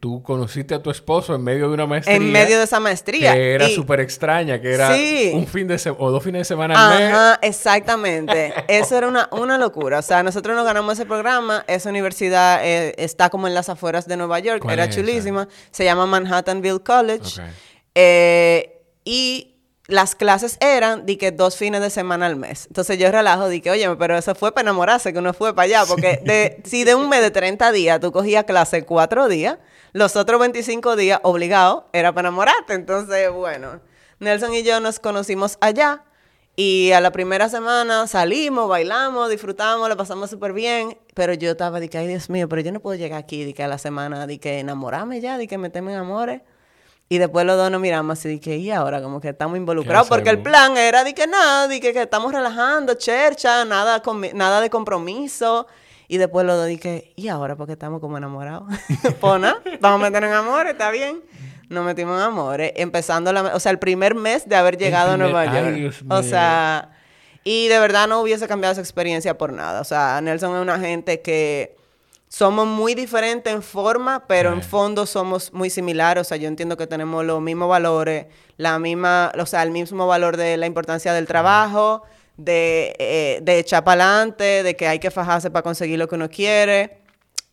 [0.00, 2.16] tú conociste a tu esposo en medio de una maestría.
[2.16, 3.32] En medio de esa maestría.
[3.32, 4.90] Que era súper extraña, que era
[5.34, 7.12] un fin de semana o dos fines de semana al mes.
[7.12, 8.52] Ajá, exactamente.
[8.68, 9.98] Eso era una, una locura.
[9.98, 11.64] O sea, nosotros nos ganamos ese programa.
[11.66, 14.64] Esa universidad eh, está como en las afueras de Nueva York.
[14.68, 15.48] Era chulísima.
[15.70, 17.40] Se llama Manhattanville College.
[17.94, 19.57] Eh, y
[19.88, 22.66] las clases eran de que dos fines de semana al mes.
[22.66, 25.64] Entonces yo relajo, di que, oye, pero eso fue para enamorarse, que uno fue para
[25.64, 25.84] allá.
[25.88, 29.56] Porque de, si de un mes de 30 días tú cogías clase cuatro días,
[29.94, 32.74] los otros 25 días obligado era para enamorarte.
[32.74, 33.80] Entonces, bueno,
[34.20, 36.04] Nelson y yo nos conocimos allá.
[36.54, 40.98] Y a la primera semana salimos, bailamos, disfrutamos, lo pasamos súper bien.
[41.14, 43.54] Pero yo estaba de que, ay Dios mío, pero yo no puedo llegar aquí, de
[43.54, 46.42] que a la semana, de que enamorarme ya, de que meterme en amores.
[47.10, 50.28] Y después los dos nos miramos así, que, y ahora como que estamos involucrados, porque
[50.28, 54.02] el plan era de que nada, de que, que estamos relajando, chercha, nada,
[54.34, 55.66] nada de compromiso.
[56.06, 58.64] Y después los dos dije, y ahora porque estamos como enamorados.
[59.20, 61.22] pues nada, vamos a meter en amores, está bien.
[61.70, 65.16] Nos metimos en amores, empezando la, o sea, el primer mes de haber llegado a
[65.16, 65.94] Nueva York.
[66.08, 66.90] o sea,
[67.42, 69.80] y de verdad no hubiese cambiado esa experiencia por nada.
[69.80, 71.77] O sea, Nelson es una gente que
[72.28, 76.20] somos muy diferentes en forma, pero en fondo somos muy similares.
[76.20, 80.06] O sea, yo entiendo que tenemos los mismos valores, la misma, o sea, el mismo
[80.06, 82.02] valor de la importancia del trabajo,
[82.36, 86.16] de, eh, de echar para adelante, de que hay que fajarse para conseguir lo que
[86.16, 86.98] uno quiere.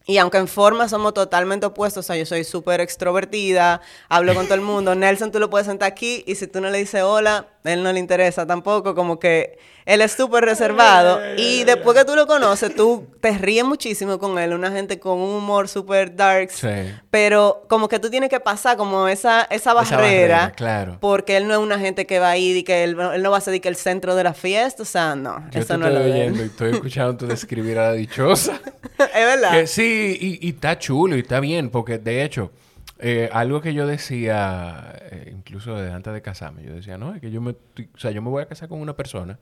[0.08, 4.46] Y aunque en forma somos totalmente opuestos, o sea, yo soy súper extrovertida, hablo con
[4.46, 4.94] todo el mundo.
[4.96, 7.92] Nelson, tú lo puedes sentar aquí y si tú no le dices hola, él no
[7.92, 11.20] le interesa tampoco, como que él es súper reservado.
[11.38, 15.20] Y después que tú lo conoces, tú te ríes muchísimo con él, una gente con
[15.20, 16.50] un humor súper dark.
[16.52, 16.68] Sí.
[17.12, 20.98] Pero como que tú tienes que pasar como esa, esa, barrera, claro.
[21.00, 23.42] Porque él no es una gente que va ahí y que él, no va a
[23.42, 25.46] ser que el centro de la fiesta, o sea, no.
[25.54, 28.60] eso no estoy lo oyendo y estoy escuchando describir a la dichosa.
[28.98, 29.52] es verdad.
[29.52, 32.52] Que sí, y, y está chulo y está bien, porque de hecho...
[33.00, 37.22] Eh, algo que yo decía, eh, incluso desde antes de casarme, yo decía, no, es
[37.22, 39.38] que yo me, o sea, yo me voy a casar con una persona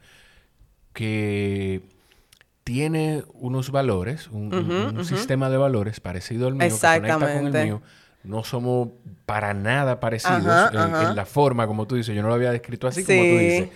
[0.91, 1.83] que
[2.63, 7.81] tiene unos valores, un, sistema de valores parecido al mío, que conecta con el mío.
[8.23, 8.89] No somos
[9.25, 12.15] para nada parecidos en, la forma, como tú dices.
[12.15, 13.69] Yo no lo había descrito así como tú dices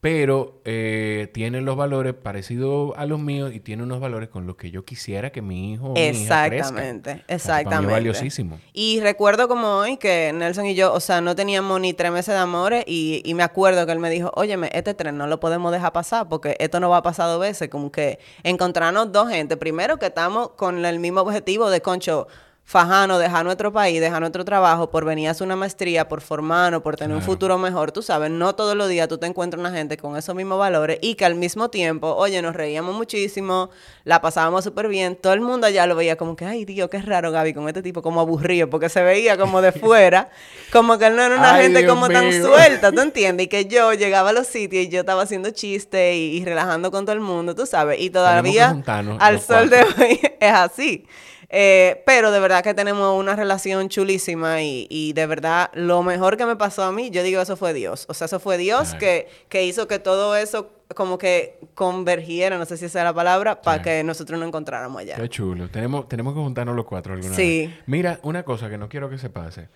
[0.00, 4.54] pero eh, tienen los valores parecidos a los míos y tiene unos valores con los
[4.54, 7.86] que yo quisiera que mi hijo o mi hija Exactamente, exactamente.
[7.86, 8.60] es valiosísimo.
[8.72, 12.34] Y recuerdo como hoy que Nelson y yo, o sea, no teníamos ni tres meses
[12.34, 15.40] de amores y, y me acuerdo que él me dijo, óyeme, este tren no lo
[15.40, 19.28] podemos dejar pasar porque esto no va a pasar dos veces, como que encontrarnos dos
[19.28, 22.28] gente, primero que estamos con el mismo objetivo de, concho,
[22.68, 26.82] fajano, dejar nuestro país, dejar nuestro trabajo por venir a hacer una maestría, por formarnos,
[26.82, 29.70] por tener un futuro mejor, tú sabes, no todos los días tú te encuentras una
[29.70, 33.70] gente con esos mismos valores y que al mismo tiempo, oye, nos reíamos muchísimo,
[34.04, 37.00] la pasábamos súper bien, todo el mundo allá lo veía como que, ay, Dios, qué
[37.00, 40.28] raro Gaby con este tipo, como aburrido, porque se veía como de fuera,
[40.70, 43.46] como que él no era una gente como tan suelta, ¿tú entiendes?
[43.46, 47.06] Y que yo llegaba a los sitios y yo estaba haciendo chistes y, relajando con
[47.06, 48.76] todo el mundo, tú sabes, y todavía
[49.20, 51.06] al sol de hoy es así.
[51.50, 56.44] Eh, pero de verdad que tenemos una relación chulísima y, de verdad lo mejor que
[56.44, 58.04] me pasó a mí, yo digo, eso fue Dios.
[58.08, 62.64] O sea, eso fue Dios que, que hizo que todo eso como que convergiera, no
[62.64, 65.16] sé si esa es la palabra, para que nosotros nos encontráramos allá.
[65.16, 65.68] Qué chulo.
[65.68, 67.74] Tenemos, tenemos que juntarnos los cuatro alguna sí.
[67.86, 69.68] Mira, una cosa que no quiero que se pase,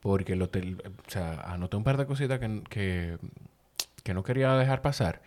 [0.00, 3.18] porque lo o sea, anoté un par de cositas que, que,
[4.02, 5.22] que no quería dejar pasar.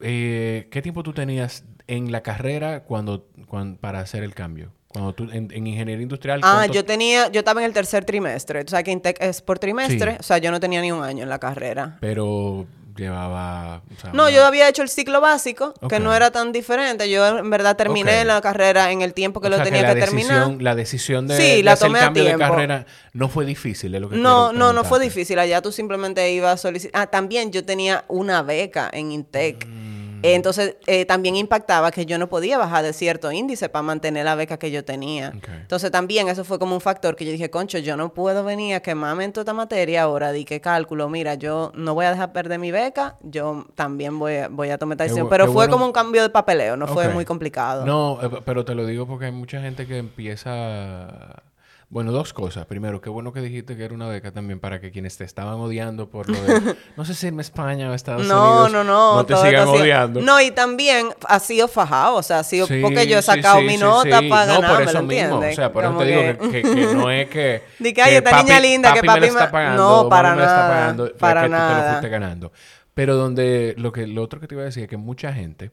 [0.00, 4.72] Eh, ¿Qué tiempo tú tenías en la carrera cuando, cuando, para hacer el cambio?
[4.98, 6.40] Cuando tú, en, ingeniería industrial.
[6.42, 8.62] Ah, yo tenía, yo estaba en el tercer trimestre.
[8.62, 10.16] O sea, que Intec es por trimestre.
[10.18, 11.96] O sea, yo no tenía ni un año en la carrera.
[12.00, 12.66] Pero
[12.98, 13.82] llevaba.
[14.12, 17.08] no, yo había hecho el ciclo básico, que no era tan diferente.
[17.08, 20.60] Yo en verdad terminé la carrera en el tiempo que lo tenía que, terminar.
[20.60, 24.16] La decisión de, sí, la hacer el cambio de carrera no fue difícil, lo que
[24.16, 25.38] No, no, no fue difícil.
[25.38, 27.00] Allá tú simplemente ibas a solicitar.
[27.00, 29.66] Ah, también yo tenía una beca en Intec.
[29.66, 29.87] Mm.
[30.22, 34.34] Entonces, eh, también impactaba que yo no podía bajar de cierto índice para mantener la
[34.34, 35.32] beca que yo tenía.
[35.60, 38.74] Entonces, también eso fue como un factor que yo dije, concho, yo no puedo venir
[38.74, 42.10] a quemarme en toda esta materia ahora, di que cálculo, mira, yo no voy a
[42.10, 45.28] dejar perder mi beca, yo también voy a, voy a tomar esta decisión.
[45.28, 47.84] Pero fue como un cambio de papeleo, no fue muy complicado.
[47.84, 51.42] No, eh, pero te lo digo porque hay mucha gente que empieza
[51.90, 52.66] bueno, dos cosas.
[52.66, 55.54] Primero, qué bueno que dijiste que era una beca también para que quienes te estaban
[55.54, 56.76] odiando por lo de...
[56.96, 58.70] no sé si irme a España o Estados Unidos.
[58.70, 59.24] No, no, no.
[59.24, 60.20] te sigan odiando.
[60.20, 62.16] No, y también ha sido fajado.
[62.16, 65.38] O sea, ha sido porque yo he sacado mi nota para no, por eso mismo.
[65.38, 67.62] O sea, por eso te digo que, no es que...
[67.78, 70.02] Di que, esta niña linda que papi me, está pagando.
[70.02, 71.12] No, para nada.
[71.18, 71.68] para nada.
[71.68, 72.52] tú te lo fuiste ganando.
[72.92, 73.74] Pero donde...
[73.78, 75.70] Lo, que, lo otro que te iba a decir es que mucha gente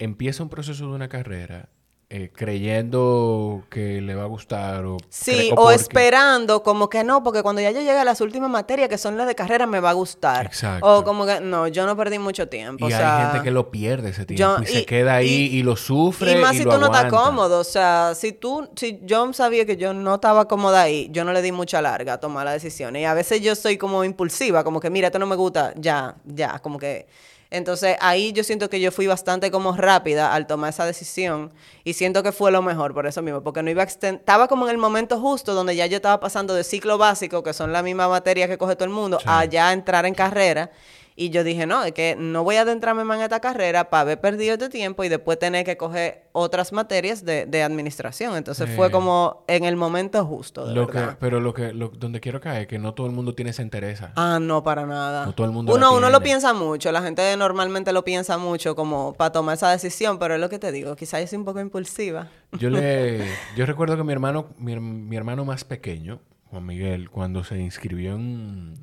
[0.00, 1.68] empieza un proceso de una carrera
[2.14, 4.98] eh, creyendo que le va a gustar o...
[5.08, 8.90] Sí, o, esperando como que no, porque cuando ya yo llegue a las últimas materias
[8.90, 10.44] que son las de carrera me va a gustar.
[10.44, 10.86] Exacto.
[10.86, 12.86] O como que no, yo no perdí mucho tiempo.
[12.86, 16.32] Y hay gente que lo pierde ese tiempo y, se queda ahí y, lo sufre.
[16.32, 19.78] Y más si tú no estás cómodo, o sea, si tú, si yo sabía que
[19.78, 22.94] yo no estaba cómoda ahí, yo no le di mucha larga a tomar la decisión.
[22.94, 26.16] Y a veces yo soy como impulsiva, como que mira, esto no me gusta, ya,
[26.26, 27.06] ya, como que
[27.52, 31.52] entonces ahí yo siento que yo fui bastante como rápida al tomar esa decisión
[31.84, 34.64] y siento que fue lo mejor por eso mismo, porque no iba a estaba como
[34.66, 37.82] en el momento justo donde ya yo estaba pasando de ciclo básico, que son la
[37.82, 40.70] misma materia que coge todo el mundo, a ya entrar en carrera.
[41.14, 44.00] Y yo dije, no, es que no voy a adentrarme más en esta carrera para
[44.02, 48.36] haber perdido este tiempo y después tener que coger otras materias de, de administración.
[48.36, 51.16] Entonces fue como en el momento justo, de Lo que, verdad.
[51.20, 53.62] pero lo que, lo- donde quiero caer es que no todo el mundo tiene esa
[53.62, 54.00] interés.
[54.16, 55.26] Ah, no, para nada.
[55.26, 58.38] No todo el mundo la uno, uno lo piensa mucho, la gente normalmente lo piensa
[58.38, 61.44] mucho como para tomar esa decisión, pero es lo que te digo, quizás soy un
[61.44, 62.28] poco impulsiva.
[62.52, 63.20] Yo le,
[63.56, 66.20] yo recuerdo que mi hermano, mi, mi hermano más pequeño,
[66.50, 68.74] Juan Miguel, cuando se inscribió en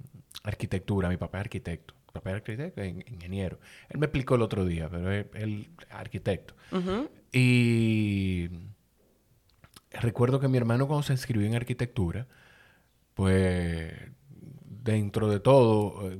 [0.43, 3.59] arquitectura, mi papá es arquitecto, papá es arquitecto, in- ingeniero.
[3.89, 6.53] Él me explicó el otro día, pero él, él arquitecto.
[7.31, 8.49] Y
[9.91, 12.27] recuerdo que mi hermano cuando se inscribió en arquitectura,
[13.13, 13.93] pues
[14.65, 16.19] dentro de todo eh,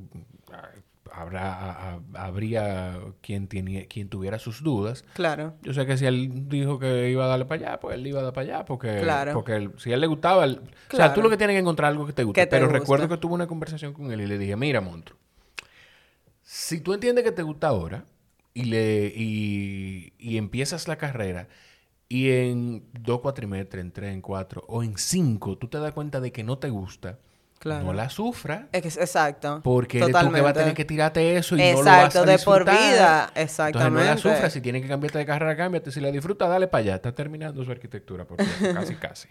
[1.12, 5.04] habrá, a- a- habría quien, tenía, quien tuviera sus dudas.
[5.14, 5.56] Claro.
[5.64, 8.20] Yo sé que si él dijo que iba a darle para allá, pues él iba
[8.20, 9.34] a dar para allá, porque, Claro.
[9.34, 11.14] porque él- si a él le gustaba, él- o sea, Claro.
[11.16, 12.42] tú lo que tienes que encontrar algo que te guste.
[12.42, 15.18] Te Pero recuerdo que tuve una conversación con él y le dije, mira, monstruo,
[16.52, 18.06] si tú entiendes que te gusta ahora
[18.56, 21.48] y, le, y, y empiezas la carrera
[22.10, 26.20] y en dos cuatrimestres, en tres, en cuatro o en cinco, tú te das cuenta
[26.22, 27.20] de que no te gusta,
[27.60, 27.84] Claro.
[27.84, 28.08] no la
[28.72, 29.60] que- exacto.
[29.64, 32.26] Porque tú que vas a tener que tirarte eso y no lo vas Exacto, a
[32.26, 33.32] de por vida.
[33.36, 34.06] Entonces no Exactamente.
[34.06, 34.54] la sufras.
[34.54, 35.92] Si tienes que cambiarte de carrera, cámbiate.
[35.92, 36.96] Si la disfrutas, dale para allá.
[36.96, 38.74] Está terminando su arquitectura, por cierto.
[38.80, 39.28] casi, casi.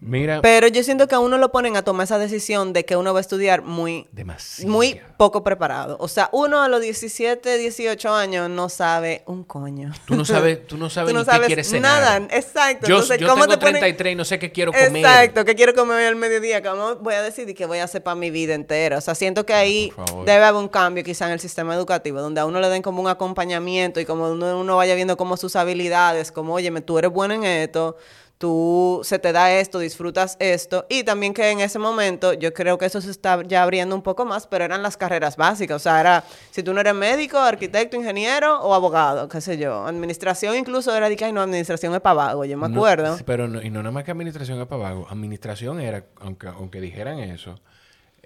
[0.00, 2.96] Mira, Pero yo siento que a uno lo ponen a tomar esa decisión de que
[2.96, 4.70] uno va a estudiar muy, demasiado.
[4.70, 5.96] muy poco preparado.
[5.98, 9.92] O sea, uno a los 17, 18 años no sabe un coño.
[10.04, 12.20] Tú no sabes, tú no sabes Tú no ni qué sabes quieres cenar.
[12.20, 12.36] nada.
[12.36, 12.86] Exacto.
[12.86, 14.94] Yo, Entonces, yo ¿cómo tengo te ponen- 33 y no sé qué quiero comer.
[14.96, 18.02] Exacto, que quiero comer hoy al mediodía, ¿cómo voy a decidir qué voy a hacer
[18.02, 18.98] para mi vida entera?
[18.98, 20.26] O sea, siento que ahí por favor.
[20.26, 23.00] debe haber un cambio quizá en el sistema educativo, donde a uno le den como
[23.00, 27.10] un acompañamiento y como uno, uno vaya viendo como sus habilidades, como, oye, tú eres
[27.10, 27.96] bueno en esto,
[28.38, 32.76] tú se te da esto, disfrutas esto, y también que en ese momento yo creo
[32.76, 35.78] que eso se está ya abriendo un poco más, pero eran las carreras básicas, o
[35.78, 40.54] sea, era si tú no eres médico, arquitecto, ingeniero o abogado, qué sé yo, administración
[40.56, 43.18] incluso era de que, ay, no, administración es para vago, yo me No, acuerdo.
[43.24, 45.06] pero no, y no nada más que administración es para vago.
[45.08, 47.58] Administración era, aunque, aunque dijeran eso,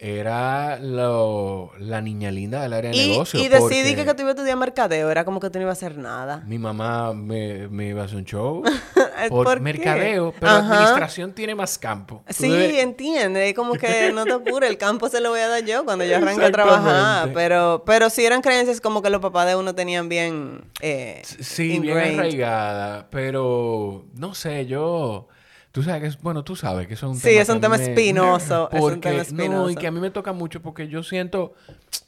[0.02, 3.38] era lo- la niña linda del área de Y, negocio.
[3.38, 5.82] y decidí que, que tú ibas a estudiar mercadeo, era como que tú no ibas
[5.82, 6.42] a hacer nada.
[6.46, 8.62] Mi mamá me, me iba a hacer un show
[9.28, 10.72] ¿Por mercadeo, pero Ajá.
[10.72, 12.22] administración tiene más campo.
[12.26, 15.48] Tú Sí, debes- entiende, como que no te apures, el campo se lo voy a
[15.48, 19.20] dar yo cuando yo arranque a trabajar, pero pero sí eran creencias como que los
[19.20, 25.28] papás de uno tenían bien eh, Sí, bien arraigada, pero no sé, yo...
[25.72, 27.60] Tú sabes que es, bueno, tú sabes que eso es un Sí, tema es un
[27.60, 29.74] tema me- espinoso, es un tema No, y espinoso.
[29.80, 31.54] que a mí me toca mucho porque yo siento,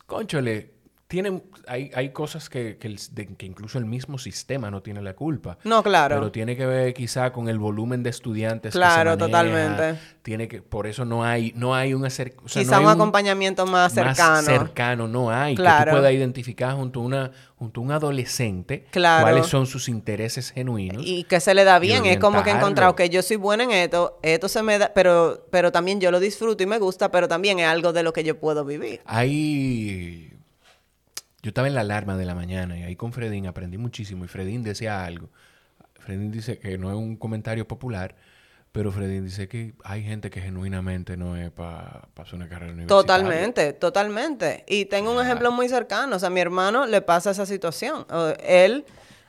[0.07, 0.71] conchole,
[1.13, 5.03] tienen, hay, hay cosas que, que, el- de- que incluso el mismo sistema no tiene
[5.03, 5.59] la culpa.
[5.63, 6.17] No, claro.
[6.17, 8.71] Pero tiene que ver quizá con el volumen de estudiantes.
[8.71, 9.19] que se Claro, maneja.
[9.19, 10.01] totalmente.
[10.23, 12.91] Tiene que, por eso no hay, no hay un acer- o sea, Quizá hay un
[12.91, 14.33] acompañamiento más cercano.
[14.37, 15.55] Más cercano, no hay.
[15.55, 15.91] Que Claro.
[15.93, 19.25] tú puedas identificar junto a, una, junto a un adolescente Claro.
[19.25, 21.03] cuáles son sus intereses genuinos.
[21.07, 22.07] y que se le da bien.
[22.07, 24.93] Es como que he encontrado que yo soy buena en esto, esto se me da,
[24.95, 28.15] pero, pero también yo lo disfruto y me gusta, pero también es algo de lo
[28.15, 29.03] que yo puedo vivir.
[29.05, 30.31] Ahí.
[31.43, 34.25] Yo estaba en la alarma de la mañana y ahí con Fredín aprendí muchísimo.
[34.25, 35.29] Y Fredín decía algo.
[35.99, 38.15] Fredín dice que no es un comentario popular,
[38.71, 43.03] pero Fredín dice que hay gente que genuinamente no es para hacer una carrera universitaria.
[43.03, 44.65] Totalmente, totalmente.
[44.69, 46.15] Y tengo un ejemplo muy cercano.
[46.15, 48.07] O sea, a mi hermano le pasa esa situación.
[48.45, 48.85] Él,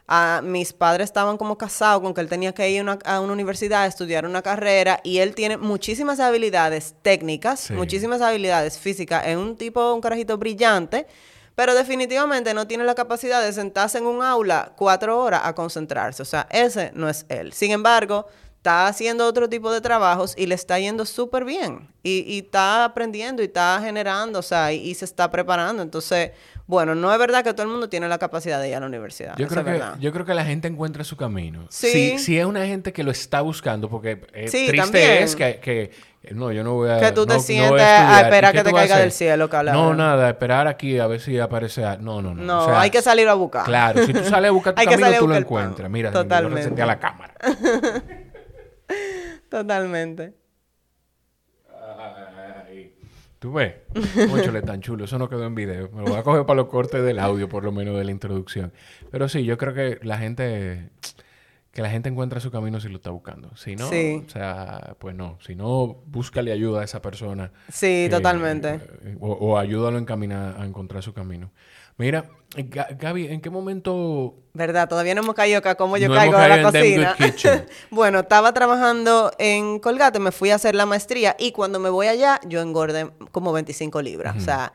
[0.08, 3.20] a, mis padres estaban como casados con que él tenía que ir a una, a
[3.22, 7.74] una universidad a estudiar una carrera y él tiene muchísimas habilidades técnicas, Sí.
[7.74, 9.26] muchísimas habilidades físicas.
[9.26, 11.08] Es un tipo, un carajito brillante.
[11.56, 16.22] Pero definitivamente no tiene la capacidad de sentarse en un aula cuatro horas a concentrarse.
[16.22, 17.54] O sea, ese no es él.
[17.54, 18.26] Sin embargo,
[18.58, 21.90] está haciendo otro tipo de trabajos y le está yendo súper bien.
[22.02, 25.84] Y, y está aprendiendo y está generando, o sea, y, y se está preparando.
[25.84, 26.32] Entonces,
[26.66, 28.88] bueno, no es verdad que todo el mundo tiene la capacidad de ir a la
[28.88, 29.36] universidad.
[29.38, 31.68] Yo creo, que, yo creo que la gente encuentra su camino.
[31.70, 32.18] Sí.
[32.18, 35.24] Si, si es una gente que lo está buscando, porque eh, Sí, triste también.
[35.24, 37.00] es que, que- no, yo no voy a.
[37.00, 38.24] Que tú te no- sientes a estudiar.
[38.26, 41.08] esperar ¿Y que te a caiga del cielo, que habla No, nada, esperar aquí a
[41.08, 41.84] ver si aparece.
[41.84, 42.42] a- No, no, no.
[42.44, 43.66] No, O sea, hay que salir a buscar.
[43.66, 45.90] Claro, si tú sales a buscar tu Hay que camino, a tú lo encuentras.
[45.92, 46.52] Mira, Totalmente.
[46.52, 47.34] yo resenté a la cámara.
[49.50, 50.34] Totalmente.
[51.70, 52.96] Ay,
[53.40, 53.74] Tú ves,
[54.30, 55.04] Cónchale, tan chulo.
[55.06, 55.90] Eso no quedó en video.
[55.92, 58.12] Me lo voy a coger para los cortes del audio, por lo menos de la
[58.12, 58.72] introducción.
[59.12, 60.90] Pero sí, yo creo que la gente,
[61.74, 63.54] que la gente encuentra su camino si lo está buscando.
[63.58, 64.24] Si no, Sí.
[64.26, 65.38] o sea, pues no.
[65.42, 67.52] Si no, búscale ayuda a esa persona.
[67.68, 68.76] Sí, que- totalmente.
[69.04, 71.52] eh, o, o ayúdalo a encaminar, a encontrar su camino.
[71.98, 74.88] Mira, Ga- Gaby, ¿en qué momento ¿Verdad?
[74.88, 77.16] Todavía no hemos caído acá como yo No caigo de la cocina.
[77.90, 82.06] Bueno, estaba trabajando en Colgate, me fui a hacer la maestría y cuando me voy
[82.08, 84.36] allá, yo engordé como 25 libras.
[84.38, 84.74] O sea,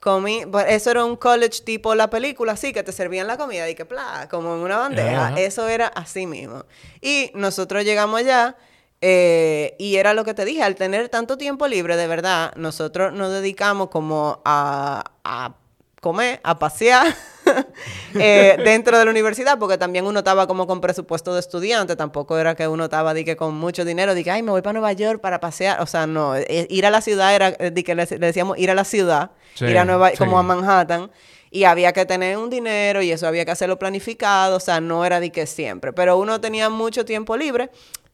[0.00, 3.68] Comí, pues, eso era un college tipo la película, así que te servían la comida
[3.68, 5.34] y que pla, como en una bandeja.
[5.38, 6.64] Eso era así mismo.
[7.02, 8.56] Y nosotros llegamos allá
[9.02, 13.12] eh, y era lo que te dije, al tener tanto tiempo libre, de verdad, nosotros
[13.12, 15.54] nos dedicamos como a, a
[16.00, 17.14] comer, a pasear
[18.14, 22.38] eh, dentro de la universidad, porque también uno estaba como con presupuesto de estudiante, tampoco
[22.38, 24.74] era que uno estaba de que con mucho dinero, de que, ay, me voy para
[24.74, 27.84] Nueva York para pasear, o sea, no, eh, ir a la ciudad era, eh, de
[27.84, 30.16] que le, le decíamos ir a la ciudad, Sí, ir a Nueva, sí.
[30.16, 31.10] como a Manhattan,
[31.50, 35.04] y había que tener un dinero y eso había que hacerlo planificado, o sea, no
[35.04, 37.70] era de que siempre, pero uno tenía mucho tiempo libre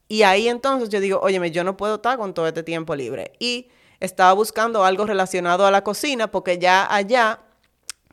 [0.07, 3.33] y ahí entonces yo digo, óyeme, yo no puedo estar con todo este tiempo libre.
[3.39, 3.67] Y
[3.99, 7.39] estaba buscando algo relacionado a la cocina porque ya allá,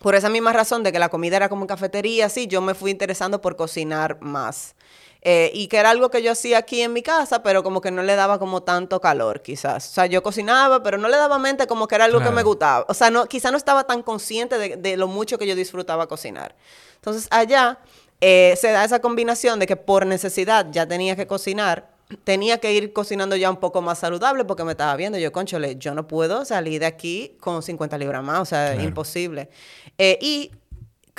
[0.05, 2.75] por esa misma razón de que la comida era como en cafetería, sí, yo me
[2.75, 4.75] fui interesando por cocinar más.
[5.23, 7.91] Eh, y que era algo que yo hacía aquí en mi casa, pero como que
[7.91, 9.89] no le daba como tanto calor, quizás.
[9.89, 12.43] O sea, yo cocinaba, pero no le daba mente como que era algo que me
[12.43, 12.85] gustaba.
[12.87, 16.07] O sea, no, quizás no estaba tan consciente de, de lo mucho que yo disfrutaba
[16.07, 16.55] cocinar.
[16.97, 17.79] Entonces, allá
[18.21, 21.94] eh, se da esa combinación de que por necesidad ya tenía que cocinar,
[22.25, 25.77] tenía que ir cocinando ya un poco más saludable porque me estaba viendo, yo, conchole,
[25.77, 28.83] yo no puedo salir de aquí con 50 libras más, o sea, Claro.
[28.89, 29.49] imposible.
[29.99, 30.51] Eh, y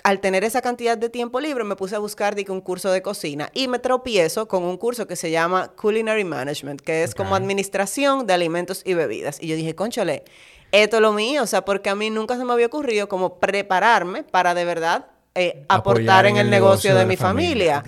[0.03, 3.01] al tener esa cantidad de tiempo libre, me puse a buscar de un curso de
[3.01, 7.35] cocina y me tropiezo con un curso que se llama Culinary Management, que es como
[7.35, 9.41] administración de alimentos y bebidas.
[9.41, 10.23] Y yo dije, conchole,
[10.71, 13.39] esto es lo mío, o sea, porque a mí nunca se me había ocurrido como
[13.39, 15.07] prepararme para de verdad
[15.37, 17.83] eh, aportar en el negocio, de, mi familia.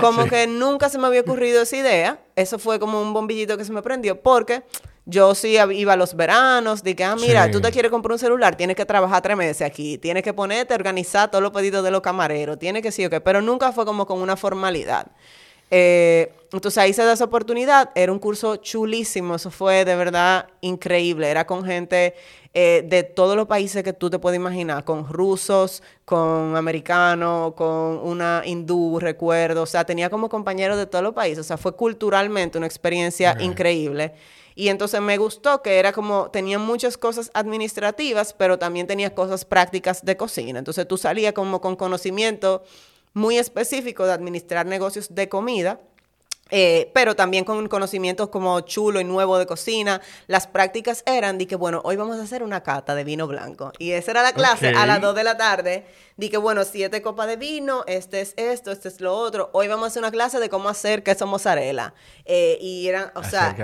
[0.00, 0.30] Como sí.
[0.30, 2.20] que nunca se me había ocurrido esa idea.
[2.36, 4.62] Eso fue como un bombillito que se me prendió porque
[5.04, 7.50] yo sí iba a los veranos, dije, ah, mira, Sí.
[7.50, 10.74] tú te quieres comprar un celular, tienes que trabajar tres meses aquí, tienes que ponerte,
[10.74, 13.84] organizar todos los pedidos de los camareros, tienes que sí o qué, pero nunca fue
[13.84, 15.08] como con una formalidad.
[15.74, 20.48] Eh, entonces ahí se da esa oportunidad, era un curso chulísimo, eso fue de verdad
[20.60, 22.14] increíble, era con gente
[22.52, 28.00] eh, de todos los países que tú te puedes imaginar, con rusos, con americanos, con
[28.02, 31.74] una hindú, recuerdo, o sea, tenía como compañeros de todos los países, o sea, fue
[31.74, 34.12] culturalmente una experiencia increíble.
[34.54, 39.46] Y entonces me gustó que era como, tenía muchas cosas administrativas, pero también tenía cosas
[39.46, 40.58] prácticas de cocina.
[40.58, 42.62] Entonces tú salías como con conocimiento
[43.14, 45.80] muy específico de administrar negocios de comida.
[46.54, 50.02] Eh, pero también con conocimientos como chulo y nuevo de cocina.
[50.26, 53.72] Las prácticas eran de que, bueno, hoy vamos a hacer una cata de vino blanco.
[53.78, 55.04] Y esa era la clase a las Ok.
[55.04, 55.86] 2 de la tarde.
[56.18, 59.48] Di que, bueno, siete copas de vino, este es esto, este es lo otro.
[59.54, 61.94] Hoy vamos a hacer una clase de cómo hacer queso mozzarella.
[62.26, 63.56] Eh, y eran, o sea,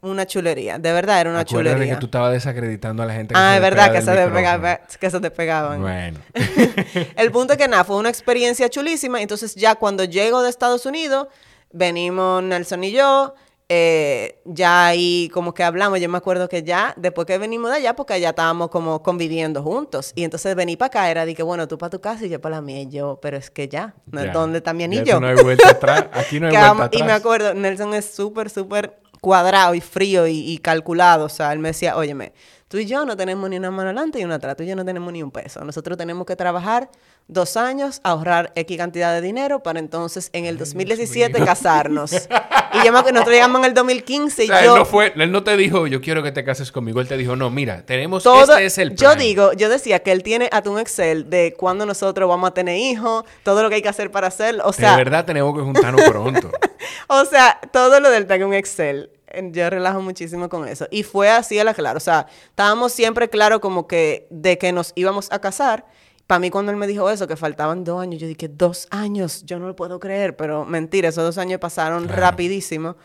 [0.00, 0.80] una chulería.
[0.80, 1.94] De verdad, era una Acuérdate chulería.
[1.94, 3.34] que tú estabas desacreditando a la gente.
[3.36, 5.80] Ah, se es verdad que se, despegaba, que se despegaban.
[5.80, 6.18] Bueno.
[7.16, 9.22] El punto es que nada, fue una experiencia chulísima.
[9.22, 11.28] Entonces, ya cuando llego de Estados Unidos,
[11.72, 13.34] venimos Nelson y yo.
[13.74, 17.78] eh, ya ahí como que hablamos, yo me acuerdo que ya, después que venimos de
[17.78, 20.12] allá, porque ya estábamos como conviviendo juntos.
[20.14, 22.38] Y entonces vení para acá, era de que, bueno, tú para tu casa y yo
[22.40, 22.82] para la mía.
[22.82, 24.22] Y yo, pero es que ya, ¿no?
[24.22, 24.32] Ya.
[24.32, 25.14] ¿dónde está mi Ya anillo?
[25.14, 26.06] tú no hay vuelta atrás.
[26.12, 26.90] Aquí no hay vuelta atrás.
[26.92, 31.24] y me acuerdo, Nelson es súper, súper cuadrado y frío y, y calculado.
[31.24, 32.34] O sea, él me decía, óyeme,
[32.68, 34.56] tú y yo no tenemos ni una mano adelante y una atrás.
[34.56, 35.64] Tú y yo no tenemos ni un peso.
[35.64, 36.90] Nosotros tenemos que trabajar
[37.28, 41.46] dos años, ahorrar X cantidad de dinero para entonces en el 2017 mío.
[41.46, 42.12] casarnos.
[42.72, 44.72] y yo me nosotros llegamos en el 2015 O y sea, yo...
[44.74, 47.00] él, no fue, él no te dijo, yo quiero que te cases conmigo.
[47.00, 50.12] Él te dijo, no, mira, tenemos, Todo, este es el yo digo, yo decía que
[50.12, 53.76] él tiene hasta un Excel de cuándo nosotros vamos a tener hijos, todo lo que
[53.76, 54.64] hay que hacer para hacerlo.
[54.66, 56.50] O sea, de verdad tenemos que juntarnos pronto.
[57.08, 59.10] O sea, todo lo del tengo un Excel.
[59.50, 60.86] Yo relajo muchísimo con eso.
[60.90, 61.96] Y fue así a la clara.
[61.96, 65.86] O sea, estábamos siempre claro como que de que nos íbamos a casar.
[66.26, 69.42] Para mí cuando él me dijo eso, que faltaban dos años, yo dije, dos años,
[69.44, 72.20] yo no lo puedo creer, pero mentira, esos dos años pasaron Claro.
[72.22, 72.96] rapidísimo.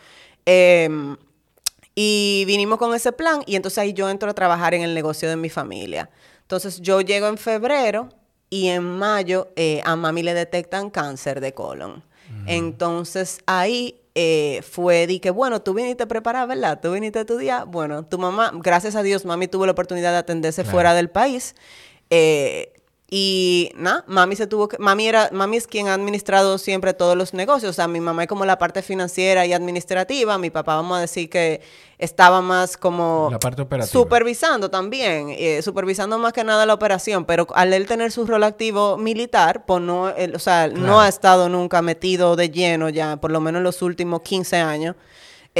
[0.46, 1.16] Em,
[1.94, 5.28] y vinimos con ese plan y entonces ahí yo entro a trabajar en el negocio
[5.28, 6.08] de mi familia.
[6.42, 8.08] Entonces yo llego en febrero
[8.50, 12.02] y en mayo eh, a mami le detectan cáncer de colon.
[12.46, 16.80] Entonces ahí eh, fue que, bueno, tú viniste preparada, ¿verdad?
[16.80, 17.66] Tú viniste a estudiar.
[17.66, 20.74] Bueno, tu mamá, gracias a Dios, mami tuvo la oportunidad de atenderse Claro.
[20.74, 21.54] fuera del país.
[22.10, 22.72] Eh,
[23.10, 27.16] y nada, mami se tuvo que, mami era, mami es quien ha administrado siempre todos
[27.16, 27.70] los negocios.
[27.70, 30.36] O sea, mi mamá es como la parte financiera y administrativa.
[30.36, 31.62] Mi papá, vamos a decir que
[31.96, 33.90] estaba más como La parte operativa.
[33.90, 37.24] supervisando también, eh, supervisando más que nada la operación.
[37.24, 41.08] Pero al él tener su rol activo militar, pues no, él, o sea, no ha
[41.08, 44.96] estado nunca metido de lleno ya, por lo menos en los últimos 15 años.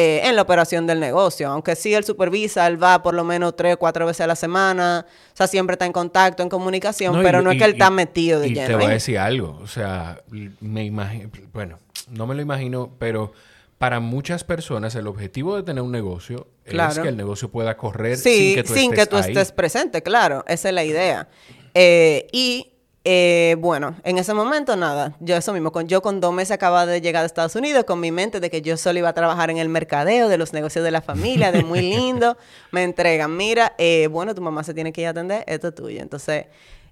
[0.01, 1.49] Eh, en la operación del negocio.
[1.49, 4.37] Aunque sí él supervisa, él va por lo menos tres o cuatro veces a la
[4.37, 7.65] semana, o sea, siempre está en contacto, en comunicación, No, y- pero no es que
[7.65, 8.67] él está y- metido de y lleno.
[8.69, 9.59] te voy a decir algo.
[9.63, 10.21] O sea,
[10.61, 11.79] me imagino, bueno,
[12.11, 13.33] no me lo imagino, pero
[13.79, 18.17] para muchas personas el objetivo de tener un negocio es que el negocio pueda correr
[18.19, 20.45] Sí, sin que tú sin estés que tú estés presente, claro.
[20.47, 21.29] Esa es la idea.
[21.75, 22.73] Eh, y
[23.11, 26.85] eh, bueno, en ese momento nada, yo eso mismo, con, yo con dos meses acababa
[26.85, 29.49] de llegar a Estados Unidos con mi mente de que yo solo iba a trabajar
[29.49, 32.37] en el mercadeo, de los negocios de la familia, de muy lindo,
[32.71, 35.75] me entregan, mira, eh, bueno, tu mamá se tiene que ir a atender, esto es
[35.75, 36.03] tuyo.
[36.03, 36.49] Entonces,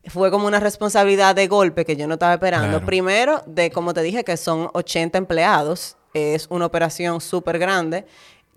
[0.06, 2.68] fue como una responsabilidad de golpe que yo no estaba esperando.
[2.68, 2.86] Claro.
[2.86, 8.06] Primero, de como te dije, que son 80 empleados, es una operación súper grande.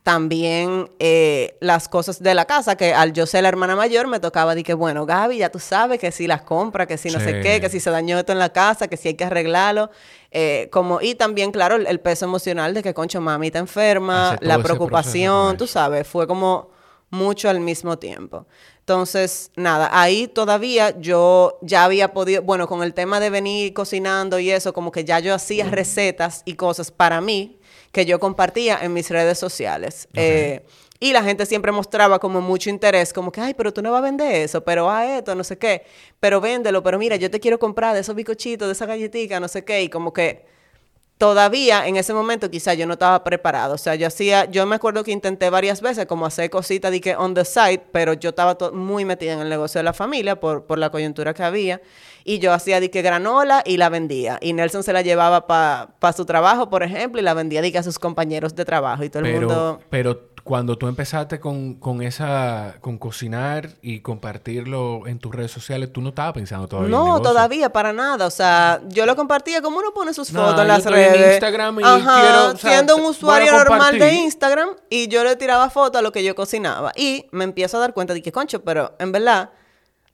[0.09, 4.19] También eh, las cosas de la casa, que al yo ser la hermana mayor me
[4.19, 7.19] tocaba de que, bueno, Gaby, ya tú sabes que si las compras, que si no
[7.19, 9.91] sé qué, que si se dañó esto en la casa, que si hay que arreglarlo.
[10.31, 14.31] eh, como, y también, claro, el, el peso emocional de que, concho, mami está enferma,
[14.31, 16.71] Hace la preocupación, tú sabes, fue como
[17.11, 18.47] mucho al mismo tiempo.
[18.79, 24.39] Entonces, nada, ahí todavía yo ya había podido, bueno, con el tema de venir cocinando
[24.39, 27.58] y eso, como que ya yo hacía recetas y cosas para mí
[27.91, 30.07] que yo compartía en mis redes sociales.
[30.13, 30.61] Eh,
[30.99, 33.99] y la gente siempre mostraba como mucho interés, como que, ay, pero tú no vas
[33.99, 35.83] a vender eso, pero a esto, no sé qué,
[36.19, 39.47] pero véndelo, pero mira, yo te quiero comprar de esos bicochitos, de esa galletita, no
[39.47, 40.45] sé qué, y como que
[41.19, 43.75] todavía en ese momento quizá yo no estaba preparado.
[43.75, 47.01] O sea, yo hacía, yo me acuerdo que intenté varias veces como hacer cositas de
[47.01, 50.39] que on the side, pero yo estaba muy metida en el negocio de la familia
[50.39, 51.81] por, por la coyuntura que había.
[52.23, 54.37] Y yo hacía de que granola y la vendía.
[54.41, 57.79] Y Nelson se la llevaba para su trabajo, por ejemplo, y la vendía de que
[57.79, 59.03] a sus compañeros de trabajo.
[59.03, 59.79] Y todo el Pero, mundo...
[59.89, 65.91] pero cuando tú empezaste con, con esa, con cocinar y compartirlo en tus redes sociales,
[65.91, 68.27] tú no estabas pensando todavía en No, todavía, para nada.
[68.27, 71.33] O sea, yo lo compartía como uno pone sus fotos yo en las en redes.
[71.33, 74.13] Instagram y Ajá, quiero, o sea, siendo un usuario normal de.
[74.13, 76.91] Instagram y yo le tiraba fotos a lo que yo cocinaba.
[76.95, 79.51] Y me empiezo a dar cuenta de que, concho, pero en verdad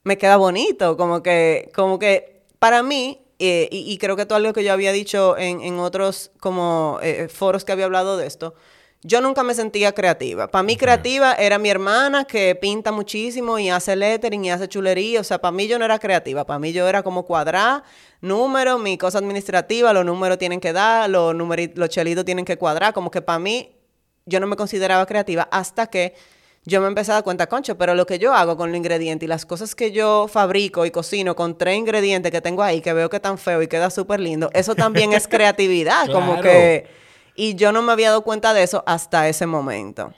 [0.04, 0.96] me queda bonito.
[0.96, 4.72] Como que, como que para mí, eh, y, y creo que todo algo que yo
[4.72, 8.54] había dicho en, en otros como eh, foros que había hablado de esto,
[9.02, 10.48] yo nunca me sentía creativa.
[10.48, 15.20] Para mí creativa era mi hermana que pinta muchísimo y hace lettering y hace chulería.
[15.20, 16.44] O sea, para mí yo no era creativa.
[16.44, 17.84] Para mí yo era como cuadrar
[18.20, 21.34] números, mi cosa administrativa, los números tienen que dar, los,
[21.88, 22.92] chelitos tienen que cuadrar.
[22.92, 23.76] Como que para mí
[24.24, 26.14] yo no me consideraba creativa hasta que
[26.64, 29.24] yo me empecé a dar cuenta, concho, pero lo que yo hago con los ingredientes
[29.24, 32.92] y las cosas que yo fabrico y cocino con tres ingredientes que tengo ahí, que
[32.92, 37.05] veo que están feo y queda súper lindo, eso también es creatividad, como que...
[37.36, 40.12] Y yo no me había dado cuenta de eso hasta ese momento.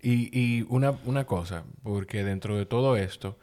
[0.00, 3.36] Y, y una, una cosa, porque dentro de todo esto,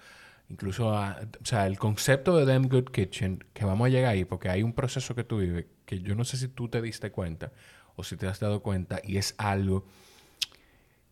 [0.50, 4.24] incluso, a- o sea, el concepto de Damn Good Kitchen, que vamos a llegar ahí,
[4.26, 7.12] porque hay un proceso que tú vives, que yo no sé si tú te diste
[7.12, 7.52] cuenta
[7.98, 9.86] o si te has dado cuenta, y es algo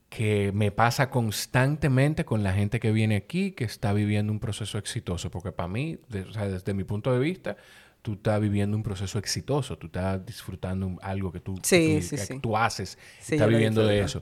[0.09, 4.77] que me pasa constantemente con la gente que viene aquí, que está viviendo un proceso
[4.77, 5.97] exitoso, porque para mí,
[6.29, 7.57] o sea, desde mi punto de vista,
[8.03, 12.05] tú estás viviendo un proceso exitoso, tú estás disfrutando algo que tú, que Sí, tú-
[12.05, 12.39] sí, que sí.
[12.39, 14.21] tú haces, estás viviendo de eso.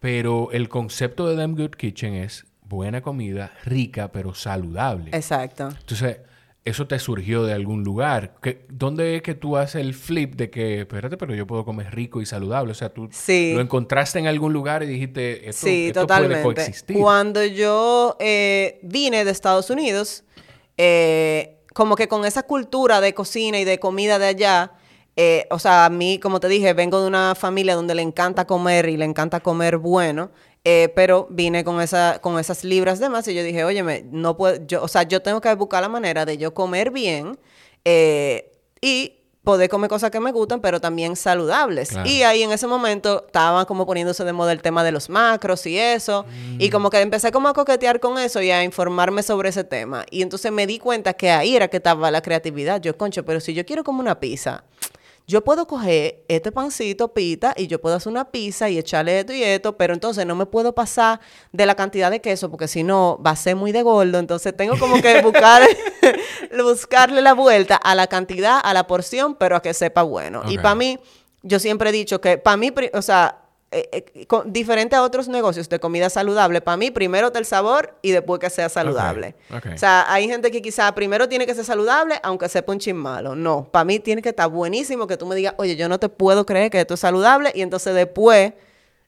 [0.00, 5.10] Pero el concepto de Damn Good Kitchen es buena comida, rica, pero saludable.
[5.12, 5.68] Exacto.
[5.78, 6.18] Entonces,
[6.64, 8.34] eso te surgió de algún lugar.
[8.40, 11.94] ¿Qué- ¿Dónde es que tú haces el flip de que, espérate, pero yo puedo comer
[11.94, 12.72] rico y saludable?
[12.72, 13.52] O sea, tú Sí.
[13.54, 16.42] lo encontraste en algún lugar y dijiste, esto, sí, esto puede totalmente.
[16.42, 16.96] coexistir.
[16.96, 20.24] Cuando yo eh, vine de Estados Unidos,
[20.76, 24.72] eh, como que con esa cultura de cocina y de comida de allá,
[25.16, 28.46] eh, o sea, a mí, como te dije, vengo de una familia donde le encanta
[28.46, 30.30] comer y le encanta comer bueno.
[30.64, 34.36] eh, pero vine con esa con esas libras de más y yo dije, óyeme, no
[34.36, 37.38] puedo, yo, o sea, yo tengo que buscar la manera de yo comer bien
[37.84, 41.90] eh, y poder comer cosas que me gustan, pero también saludables.
[41.90, 42.08] Claro.
[42.08, 45.66] Y ahí en ese momento estaban como poniéndose de moda el tema de los macros
[45.66, 46.24] y eso.
[46.58, 50.06] Y como que empecé como a coquetear con eso y a informarme sobre ese tema.
[50.10, 52.80] Y entonces me di cuenta que ahí era que estaba la creatividad.
[52.80, 54.64] Yo, concho, pero si yo quiero como una pizza,
[55.32, 59.32] yo puedo coger este pancito, pita, y yo puedo hacer una pizza y echarle esto
[59.32, 61.20] y esto, pero entonces no me puedo pasar
[61.52, 64.18] de la cantidad de queso porque si no va a ser muy de gordo.
[64.18, 65.62] Entonces tengo como que buscar,
[66.62, 70.42] buscarle la vuelta a la cantidad, a la porción, pero a que sepa bueno.
[70.50, 70.98] Y para mí,
[71.42, 73.41] yo siempre he dicho que para mí, o sea,
[73.72, 77.46] eh, eh, con- diferente a otros negocios de comida saludable, para mí primero está el
[77.46, 79.34] sabor y después que sea saludable.
[79.74, 82.96] O sea, hay gente que quizá primero tiene que ser saludable, aunque sepa un chin
[82.96, 83.34] malo.
[83.34, 86.08] No, para mí tiene que estar buenísimo que tú me digas, oye, yo no te
[86.08, 88.52] puedo creer que esto es saludable y entonces después,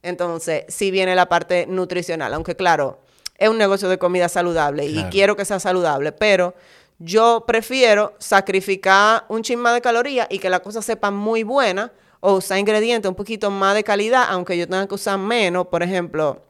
[0.03, 2.99] entonces, sí viene la parte nutricional, aunque claro,
[3.39, 6.55] es un negocio de comida saludable y quiero que sea saludable, pero
[6.99, 11.91] yo prefiero sacrificar un chin más de calorías y que la cosa sepa muy buena
[12.27, 15.83] o usar ingredientes un poquito más de calidad, aunque yo tenga que usar menos, por
[15.83, 16.41] ejemplo,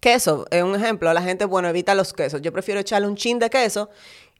[0.00, 2.40] queso, es un ejemplo, la gente, bueno, evita los quesos.
[2.40, 3.90] Yo prefiero echarle un chin de queso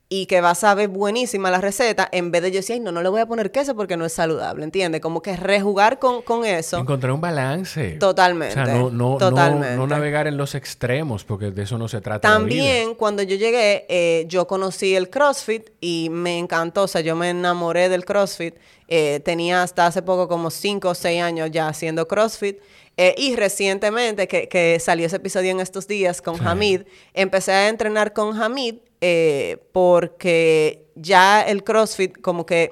[0.09, 2.91] y que vas a ver buenísima la receta, en vez de yo decir, Ay, no,
[2.91, 5.01] no le voy a poner queso porque no es saludable, ¿entiendes?
[5.01, 6.77] Como que rejugar con, con eso.
[6.77, 7.93] Encontrar un balance.
[7.93, 8.59] Totalmente.
[8.61, 9.75] O sea, no, no, totalmente.
[9.75, 12.29] no, no navegar en los extremos, porque de eso no se trata.
[12.29, 12.45] la vida.
[12.47, 17.15] También cuando yo llegué, eh, yo conocí el CrossFit y me encantó, o sea, yo
[17.15, 18.55] me enamoré del CrossFit.
[18.87, 22.57] Eh, tenía hasta hace poco como 5 o 6 años ya haciendo CrossFit.
[22.97, 26.43] Eh, y recientemente, que, que salió ese episodio en estos días con Sí.
[26.45, 26.81] Hamid,
[27.15, 28.75] empecé a entrenar con Hamid
[29.05, 32.71] eh, porque ya el CrossFit como que...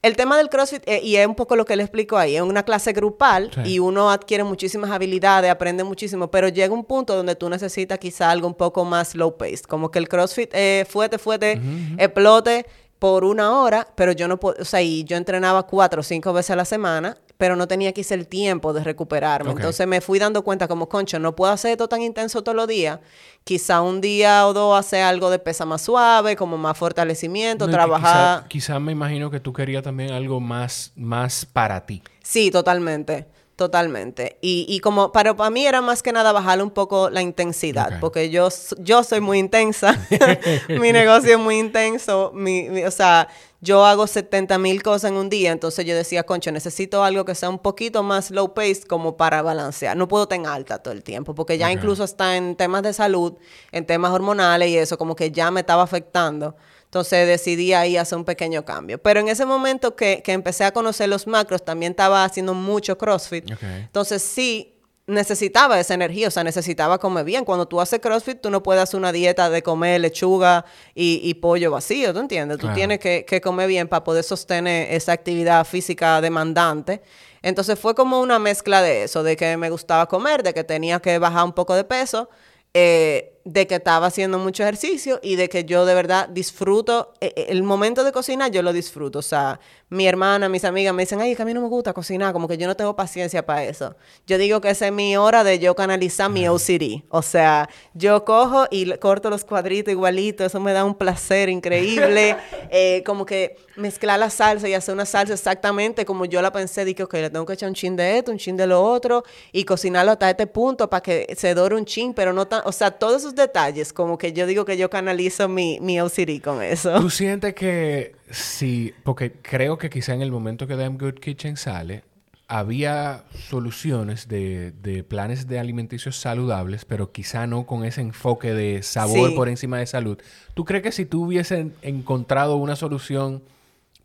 [0.00, 2.42] El tema del CrossFit, eh, y es un poco lo que le explico ahí, es
[2.42, 3.72] una clase grupal Sí.
[3.74, 8.30] y uno adquiere muchísimas habilidades, aprende muchísimo, pero llega un punto donde tú necesitas quizá
[8.30, 11.60] algo un poco más slow paced, como que el CrossFit eh, fuerte, fuerte,
[11.98, 12.64] explote
[13.00, 16.32] por una hora, pero yo no puedo, o sea, y yo entrenaba cuatro o cinco
[16.32, 19.52] veces a la semana, pero no tenía quizá el tiempo de recuperarme.
[19.52, 22.66] Entonces me fui dando cuenta como, concho, no puedo hacer esto tan intenso todos los
[22.66, 22.98] días.
[23.44, 27.72] Quizá un día o dos hacer algo de pesa más suave, como más fortalecimiento, No,
[27.72, 28.40] trabajar...
[28.48, 32.02] Quizá, quizá me imagino que tú querías también algo más, más para ti.
[32.24, 33.28] Sí, totalmente.
[33.58, 34.38] Totalmente.
[34.40, 37.98] Y, y como para, para mí era más que nada bajarle un poco la intensidad,
[37.98, 38.48] porque yo,
[38.78, 39.98] yo soy muy intensa,
[40.68, 43.26] mi negocio es muy intenso, mi, mi- o sea,
[43.60, 47.34] yo hago 70 mil cosas en un día, entonces yo decía, concho, necesito algo que
[47.34, 49.96] sea un poquito más low pace como para balancear.
[49.96, 53.34] No puedo tener alta todo el tiempo, porque ya incluso está en temas de salud,
[53.72, 56.54] en temas hormonales y eso, como que ya me estaba afectando.
[56.88, 58.98] Entonces decidí ahí hacer un pequeño cambio.
[58.98, 62.96] Pero en ese momento que, que empecé a conocer los macros, también estaba haciendo mucho
[62.96, 63.50] CrossFit.
[63.62, 64.74] Entonces sí
[65.06, 67.44] necesitaba esa energía, o sea, necesitaba comer bien.
[67.44, 70.64] Cuando tú haces CrossFit, tú no puedes hacer una dieta de comer lechuga
[70.94, 72.58] y, y pollo vacío, ¿tú entiendes?
[72.58, 72.76] Tú Claro.
[72.76, 77.00] tienes que, que comer bien para poder sostener esa actividad física demandante.
[77.40, 81.00] Entonces fue como una mezcla de eso, de que me gustaba comer, de que tenía
[81.00, 82.28] que bajar un poco de peso,
[82.74, 87.32] eh, de que estaba haciendo mucho ejercicio y de que yo de verdad disfruto, eh,
[87.34, 89.20] eh, el momento de cocinar yo lo disfruto.
[89.20, 91.68] O sea, mi hermana, mis amigas me dicen, ay, es que a mí no me
[91.68, 93.96] gusta cocinar, como que yo no tengo paciencia para eso.
[94.26, 97.04] Yo digo que esa es mi hora de yo canalizar mi OCD.
[97.08, 102.36] O sea, yo cojo y corto los cuadritos igualito, eso me da un placer increíble.
[102.70, 106.84] Eh, como que mezclar la salsa y hacer una salsa exactamente como yo la pensé,
[106.84, 109.24] dije, ok, le tengo que echar un chin de esto, un chin de lo otro
[109.52, 112.72] y cocinarlo hasta este punto para que se dore un chin, pero no tan, o
[112.72, 116.62] sea, todos esos detalles, como que yo digo que yo canalizo mi, mi OCD con
[116.62, 117.00] eso.
[117.00, 118.92] ¿Tú sientes que sí?
[119.04, 122.04] Porque creo que quizá en el momento que Damn Good Kitchen sale,
[122.50, 128.82] había soluciones de, de planes de alimenticios saludables, pero quizá no con ese enfoque de
[128.82, 129.36] sabor Sí.
[129.36, 130.18] por encima de salud.
[130.54, 133.42] ¿Tú crees que si tú hubieses encontrado una solución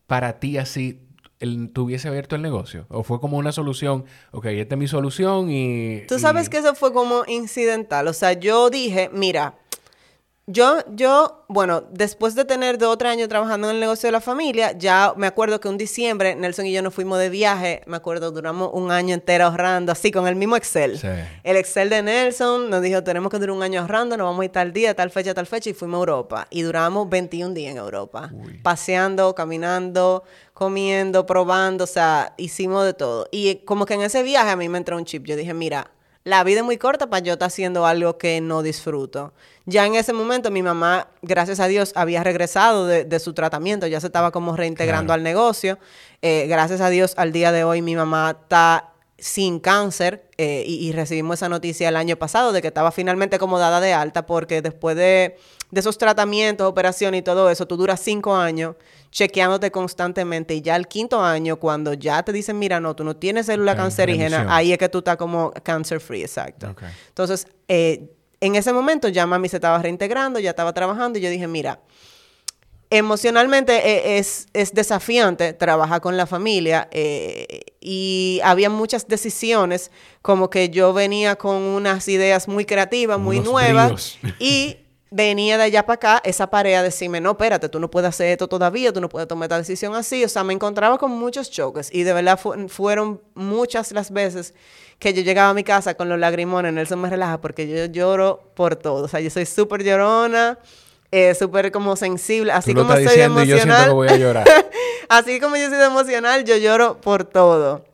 [0.08, 1.00] para ti así,
[1.44, 2.86] el, tú hubiese abierto el negocio?
[2.90, 6.02] ¿O fue como una solución, ok, esta es mi solución y...
[6.08, 8.08] Tú sabes y- que eso fue como incidental.
[8.08, 9.56] O sea, yo dije, mira,
[10.46, 14.12] yo, yo, bueno, después de tener dos o tres años trabajando en el negocio de
[14.12, 17.82] la familia, ya me acuerdo que un diciembre Nelson y yo nos fuimos de viaje.
[17.86, 21.00] Me acuerdo, duramos un año entero ahorrando, así, con el mismo Excel.
[21.00, 21.08] Sí.
[21.44, 24.46] El Excel de Nelson nos dijo, tenemos que durar un año ahorrando, nos vamos a
[24.46, 26.48] ir tal día, tal fecha, tal fecha, y fuimos a Europa.
[26.50, 28.30] Y duramos 21 días en Europa.
[28.34, 28.60] Uy.
[28.62, 33.30] Paseando, caminando, comiendo, probando, o sea, hicimos de todo.
[33.32, 35.26] Y como que en ese viaje a mí me entró un chip.
[35.26, 35.90] Yo dije, mira,
[36.24, 39.34] la vida es muy corta para yo estar haciendo algo que no disfruto.
[39.66, 43.88] Ya en ese momento mi mamá, gracias a Dios, había regresado de, de su tratamiento,
[43.88, 45.14] ya se estaba como reintegrando Claro.
[45.20, 45.80] al negocio.
[46.22, 48.93] Eh, gracias a Dios, al día de hoy mi mamá está
[49.24, 53.40] sin cáncer eh, y, y recibimos esa noticia el año pasado de que estaba finalmente
[53.40, 55.38] como dada de alta porque después de,
[55.72, 58.76] de esos tratamientos, operaciones y todo eso, tú duras cinco años
[59.12, 63.16] chequeándote constantemente y ya el quinto año cuando ya te dicen, mira, no, tú no
[63.16, 64.52] tienes célula cancerígena, remisión.
[64.52, 66.76] ahí es que tú estás como cancer free, exacto.
[67.08, 68.12] Entonces, eh,
[68.42, 71.80] en ese momento ya mami se estaba reintegrando, ya estaba trabajando y yo dije, mira,
[72.98, 79.92] emocionalmente eh, es, es desafiante trabajar con la familia eh, y había muchas decisiones
[80.22, 83.88] como que yo venía con unas ideas muy creativas, muy Unos nuevas
[84.22, 84.36] bríos.
[84.40, 84.78] y
[85.12, 88.28] venía de allá para acá esa pareja a decirme, no, espérate, tú no puedes hacer
[88.30, 90.24] esto todavía, tú no puedes tomar esta decisión así.
[90.24, 94.54] O sea, me encontraba con muchos choques y de verdad fu- fueron muchas las veces
[95.00, 98.52] que yo llegaba a mi casa con los lagrimones, Nelson me relaja porque yo lloro
[98.56, 99.04] por todo.
[99.04, 100.58] O sea, yo soy súper llorona,
[101.16, 103.86] eh, súper como sensible, así Tú lo como estás soy diciendo y yo emocional.
[103.86, 104.48] que voy a llorar.
[105.10, 107.86] Así como yo soy emocional, yo lloro por todo.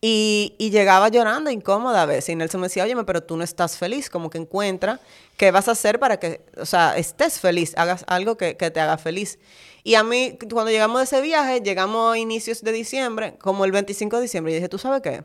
[0.00, 2.30] Y, y llegaba llorando incómoda a veces.
[2.30, 4.08] Y Nelson me decía, oye, pero tú no estás feliz.
[4.08, 4.98] Como que encuentra
[5.36, 8.80] qué vas a hacer para que, o sea, estés feliz, hagas algo que, que te
[8.80, 9.38] haga feliz.
[9.82, 13.72] Y a mí, cuando llegamos de ese viaje, llegamos a inicios de diciembre, como el
[13.72, 15.22] 25 de diciembre, y dije, ¿tú sabes qué?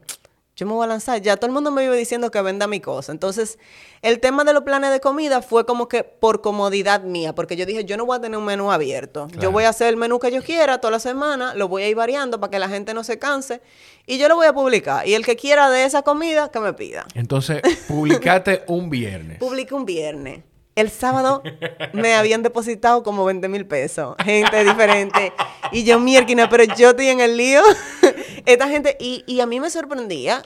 [0.60, 1.22] Yo me voy a lanzar.
[1.22, 3.14] Ya todo el mundo me vive diciendo que venda mi cosa.
[3.14, 3.58] Entonces,
[4.02, 7.66] el tema de los planes de comida fue como que por comodidad mía, porque yo
[7.66, 9.30] dije, yo no voy a tener un menú abierto.
[9.40, 11.88] Yo voy a hacer el menú que yo quiera toda la semana, lo voy a
[11.88, 13.62] ir variando para que la gente no se canse
[14.06, 15.08] y yo lo voy a publicar.
[15.08, 17.06] Y el que quiera de esa comida, que me pida.
[17.16, 19.38] Entonces, publicate un viernes.
[19.40, 20.44] Publiqué un viernes.
[20.80, 21.44] El sábado
[21.92, 24.16] me habían depositado como 20 mil pesos.
[24.24, 25.34] Gente diferente.
[25.74, 27.62] Y yo, mierda, pero yo estoy en el lío.
[28.46, 30.42] Esta gente, y, y, a mí me sorprendía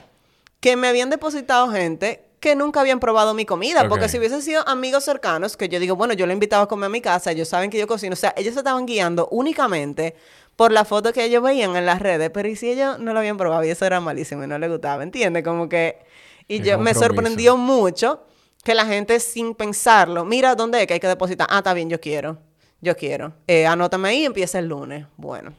[0.58, 3.88] que me habían depositado gente que nunca habían probado mi comida.
[3.88, 6.86] Porque si hubiesen sido amigos cercanos, que yo digo, bueno, yo le invitaba a comer
[6.86, 8.14] a mi casa, ellos saben que yo cocino.
[8.14, 10.16] O sea, ellos se estaban guiando únicamente
[10.56, 12.30] por la foto que ellos veían en las redes.
[12.30, 14.68] Pero ¿y si ellos no lo habían probado y eso era malísimo y no les
[14.68, 15.04] gustaba?
[15.04, 15.44] ¿Entiendes?
[15.44, 16.00] Como que...
[16.48, 18.24] Y yo me sorprendió mucho
[18.64, 21.46] que la gente sin pensarlo, mira, ¿dónde es que hay que depositar?
[21.50, 22.38] Ah, está bien, yo quiero.
[22.80, 23.32] Yo quiero.
[23.46, 25.06] Eh, anótame ahí, empieza el lunes.
[25.16, 25.54] Bueno.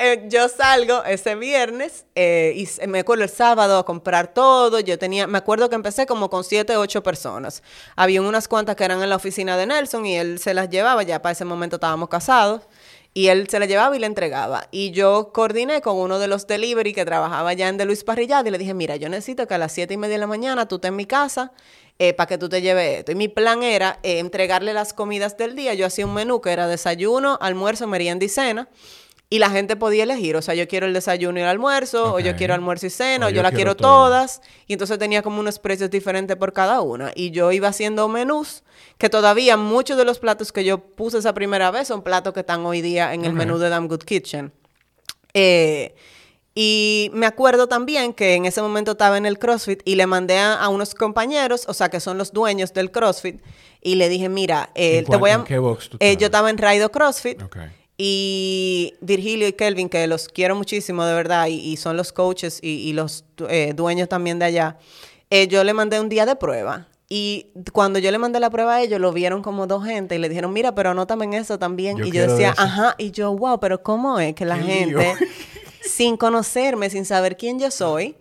[0.00, 4.78] Eh, yo salgo ese viernes eh, y me acuerdo el sábado a comprar todo.
[4.78, 7.64] Yo tenía, me acuerdo que empecé como con siete, ocho personas.
[7.96, 11.02] Había unas cuantas que eran en la oficina de Nelson y él se las llevaba.
[11.02, 12.62] Ya para ese momento estábamos casados.
[13.18, 14.68] Y él se las llevaba y le entregaba.
[14.70, 18.48] Y yo coordiné con uno de los delivery que trabajaba ya en De Luis Parrillada
[18.48, 20.68] y le dije, mira, yo necesito que a las siete y media de la mañana
[20.68, 21.50] tú estés en mi casa
[21.98, 23.10] eh, para que tú te lleves esto.
[23.10, 25.74] Y mi plan era entregarle las comidas del día.
[25.74, 28.68] Yo hacía un menú que era desayuno, almuerzo, merienda y cena.
[29.30, 32.18] Y la gente podía elegir, o sea, yo quiero el desayuno y el almuerzo, o
[32.18, 34.40] yo quiero almuerzo y cena, o, yo, la quiero, todas.
[34.66, 37.12] Y entonces tenía como unos precios diferentes por cada una.
[37.14, 38.62] Y yo iba haciendo menús,
[38.96, 42.40] que todavía muchos de los platos que yo puse esa primera vez son platos que
[42.40, 44.50] están hoy día en el menú de Damn Good Kitchen.
[45.34, 45.94] Eh,
[46.54, 50.38] y me acuerdo también que en ese momento estaba en el CrossFit y le mandé
[50.38, 53.42] a, unos compañeros, o sea, que son los dueños del CrossFit,
[53.82, 55.44] y le dije, mira, eh, te voy a...
[55.44, 57.42] qué box eh, yo estaba en Raido CrossFit.
[57.42, 57.68] Okay.
[58.00, 62.92] Y Virgilio y Kelvin, que los quiero muchísimo de verdad, y, son los coaches y,
[62.92, 64.78] los eh, dueños también de allá,
[65.30, 66.86] eh, yo le mandé un día de prueba.
[67.08, 70.18] Y cuando yo le mandé la prueba a ellos, lo vieron como dos gente y
[70.18, 72.04] le dijeron, mira, pero anótame en eso también.
[72.06, 75.14] y yo decía, ajá, y yo, wow, pero ¿cómo es que la gente,
[75.82, 78.14] sin conocerme, sin saber quién yo soy,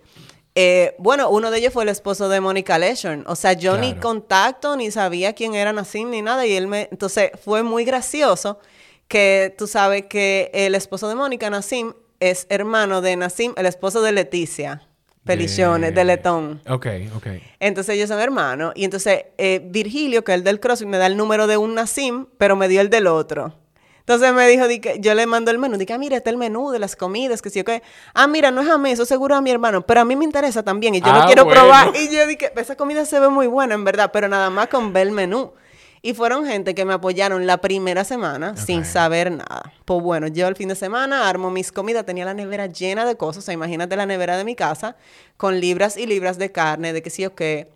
[0.56, 3.26] eh, bueno, uno de ellos fue el esposo de Mónica Leshorn.
[3.28, 6.48] O sea, yo ni contacto, ni sabía quién era Nassim, ni nada.
[6.48, 6.88] Y él me...
[6.90, 8.58] Entonces, fue muy gracioso
[9.08, 14.02] que tú sabes que el esposo de Mónica, Nassim, es hermano de Nassim, el esposo
[14.02, 14.84] de Leticia.
[15.24, 16.62] Peliciones, de, Letón.
[16.70, 17.28] Ok, ok.
[17.60, 18.72] Entonces ellos son hermanos.
[18.76, 21.76] Y entonces eh, Virgilio, que es el del CrossFit, me da el número de un
[21.76, 23.54] Nassim, pero me dio el del otro.
[24.08, 26.38] Entonces me dijo, que yo le mando el menú, dije, ah, mira, este es el
[26.38, 27.72] menú de las comidas, que sí, ok.
[28.14, 30.24] Ah, mira, no es a mí, eso seguro a mi hermano, pero a mí me
[30.24, 31.92] interesa también y yo lo ah, quiero probar.
[31.94, 34.94] Y yo dije, esa comida se ve muy buena, en verdad, pero nada más con
[34.94, 35.52] ver el menú.
[36.02, 39.74] Y fueron gente que me apoyaron la primera semana sin saber nada.
[39.86, 43.16] Pues bueno, yo el fin de semana armo mis comidas, tenía la nevera llena de
[43.18, 44.96] cosas, o sea, imagínate la nevera de mi casa,
[45.38, 47.70] con libras y libras de carne, de que sí o qué.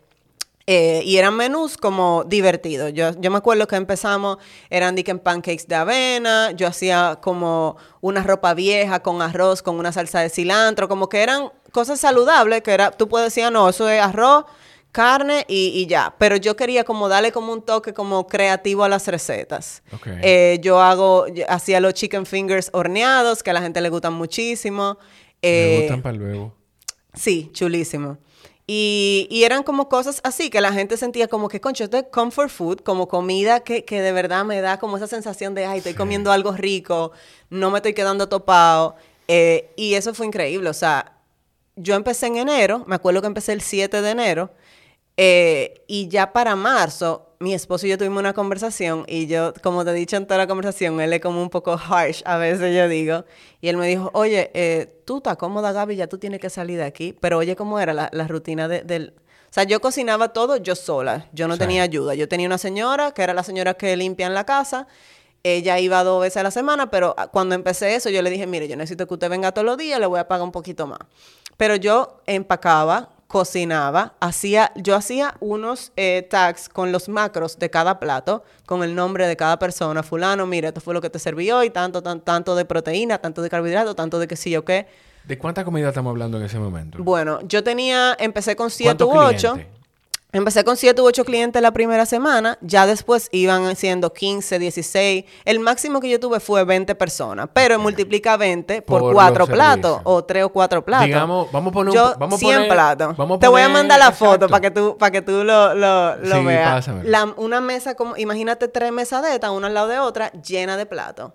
[0.67, 2.93] Eh, y eran menús como divertidos.
[2.93, 4.38] Yo, yo me acuerdo que empezamos,
[4.69, 10.22] eran pancakes de avena, yo hacía como una ropa vieja con arroz, con una salsa
[10.22, 13.89] de cilantro, como que eran cosas saludables, que era, tú puedes decir, ah, no, eso
[13.89, 14.45] es arroz,
[14.91, 16.15] carne y, ya.
[16.17, 19.83] Pero yo quería como darle como un toque como creativo a las recetas.
[20.21, 24.97] Eh, yo hago, hacía los chicken fingers horneados, que a la gente le gustan muchísimo.
[25.41, 26.55] Me gustan eh, para luego.
[27.13, 28.17] Sí, chulísimo.
[28.67, 32.05] Y, y, eran como cosas así, que la gente sentía como que, concho, esto es
[32.11, 35.79] comfort food, como comida que, que de verdad me da como esa sensación de, ay,
[35.79, 37.11] estoy comiendo algo rico,
[37.49, 38.95] no me estoy quedando topado.
[39.27, 40.69] Eh, y eso fue increíble.
[40.69, 41.17] O sea,
[41.75, 44.51] yo empecé en enero, me acuerdo que empecé el 7 de enero,
[45.18, 49.84] eh, y ya para marzo, mi esposo y yo tuvimos una conversación y yo, como
[49.84, 52.76] te he dicho en toda la conversación, él es como un poco harsh, a veces
[52.76, 53.26] yo digo,
[53.62, 56.78] y él me dijo, oye, eh, tú estás cómoda, Gaby, ya tú tienes que salir
[56.78, 59.14] de aquí, pero oye, ¿cómo era la, rutina de, del...
[59.18, 63.12] O sea, yo cocinaba todo yo sola, yo no tenía ayuda, yo tenía una señora,
[63.12, 64.88] que era la señora que limpia en la casa,
[65.43, 68.68] ella iba dos veces a la semana, pero cuando empecé eso, yo le dije, mire,
[68.68, 70.99] yo necesito que usted venga todos los días, le voy a pagar un poquito más.
[71.57, 77.97] Pero yo empacaba, cocinaba, hacía, yo hacía unos eh, tags con los macros de cada
[77.97, 80.03] plato, con el nombre de cada persona.
[80.03, 83.49] Fulano, mira, esto fue lo que te serví hoy, tanto, tanto de proteína, tanto de
[83.49, 84.86] carbohidrato, tanto de que sí o qué.
[85.23, 87.01] ¿De cuánta comida estamos hablando en ese momento?
[87.01, 89.57] Bueno, yo tenía, empecé con 7 u 8.
[90.34, 95.25] Empecé con 7 u 8 clientes la primera semana, ya después iban siendo 15, 16.
[95.43, 100.23] El máximo que yo tuve fue 20 personas, pero multiplica 20 por, 4 platos o
[100.23, 101.07] 3 o 4 platos.
[101.07, 103.15] Digamos, vamos a poner yo, vamos 100 platos.
[103.41, 106.43] Te voy a mandar la foto para que tú, para que tú lo, lo, lo
[106.45, 106.89] veas.
[107.03, 111.34] La, una mesa, como, imagínate tres mesadetas, una al lado de otra, llena de platos.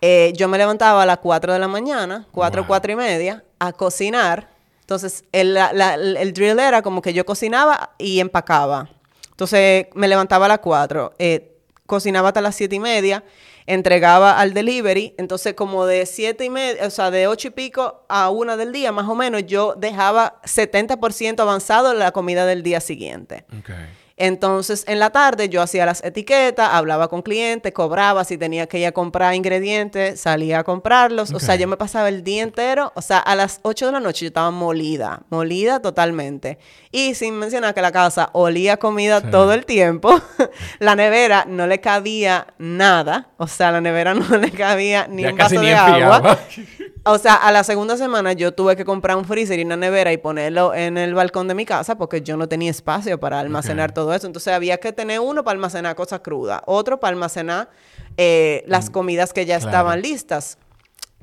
[0.00, 3.72] Eh, yo me levantaba a las 4 de la mañana, 4, 4 y media, a
[3.72, 4.55] cocinar
[4.86, 8.88] Entonces, el, la- el drill era como que yo cocinaba y empacaba.
[9.30, 11.56] Entonces, me levantaba a las 4, eh,
[11.86, 13.24] cocinaba hasta las siete y media,
[13.66, 15.12] entregaba al delivery.
[15.18, 18.70] Entonces, como de siete y media, o sea, de ocho y pico a una del
[18.70, 23.44] día, más o menos, yo dejaba 70% avanzado la comida del día siguiente.
[24.18, 28.78] Entonces, en la tarde yo hacía las etiquetas, hablaba con clientes, cobraba si tenía que
[28.78, 31.32] ir a comprar ingredientes, salía a comprarlos.
[31.32, 34.00] O sea, yo me pasaba el día entero, o sea, a las 8 de la
[34.00, 36.58] noche yo estaba molida, molida totalmente.
[36.90, 39.26] Y sin mencionar que la casa olía comida Sí.
[39.30, 40.18] todo el tiempo,
[40.78, 45.30] la nevera no le cabía nada, o sea, la nevera no le cabía ni Ya
[45.32, 46.38] un vaso de agua.
[47.08, 50.12] O sea, a la segunda semana yo tuve que comprar un freezer y una nevera
[50.12, 53.92] y ponerlo en el balcón de mi casa porque yo no tenía espacio para almacenar
[53.92, 54.26] todo eso.
[54.26, 57.70] Entonces había que tener uno para almacenar cosas crudas, otro para almacenar
[58.16, 59.70] eh, las comidas que ya claro.
[59.70, 60.58] estaban listas.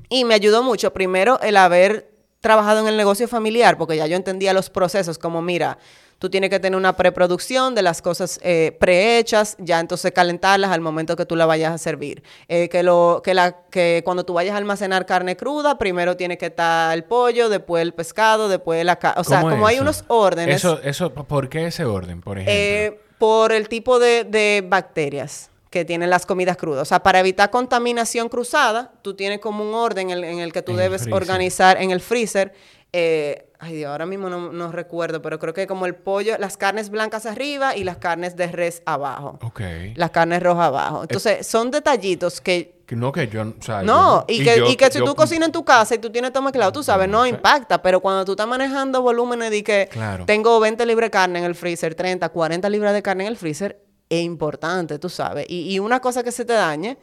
[0.08, 2.10] Y me ayudó mucho, primero, el haber
[2.40, 5.76] trabajado en el negocio familiar, porque ya yo entendía los procesos, como mira,
[6.24, 10.80] tú tienes que tener una preproducción de las cosas eh, prehechas, ya entonces calentarlas al
[10.80, 12.22] momento que tú la vayas a servir.
[12.48, 16.38] Eh, que, lo, que, la, que cuando tú vayas a almacenar carne cruda, primero tiene
[16.38, 19.20] que estar el pollo, después el pescado, después la carne.
[19.20, 20.56] O sea, ¿Cómo es como hay unos órdenes.
[20.56, 22.54] Eso, eso, ¿por qué ese orden, por ejemplo?
[22.54, 26.80] Eh, por el tipo de, de bacterias que tienen las comidas crudas.
[26.80, 30.62] O sea, para evitar contaminación cruzada, tú tienes como un orden en, en el que
[30.62, 32.54] tú En debes organizar en el freezer.
[32.96, 36.56] Eh, ay Dios, ahora mismo no, no recuerdo, pero creo que como el pollo, las
[36.56, 39.38] carnes blancas arriba y las carnes de res abajo.
[39.42, 39.60] ok.
[39.96, 41.02] Las carnes rojas abajo.
[41.02, 44.68] Entonces, son detallitos que Que no que yo, o sea, yo no, y, que, yo-
[44.68, 46.82] y que si yo- tú cocinas en tu casa y tú tienes todo mezclado, tú
[46.84, 47.82] sabes, no impacta.
[47.82, 50.24] Pero cuando tú estás manejando volúmenes de que Claro.
[50.24, 53.36] tengo 20 libras de carne en el freezer, 30, 40 libras de carne en el
[53.36, 55.46] freezer, es importante, tú sabes.
[55.48, 56.96] Y, y una cosa que se te dañe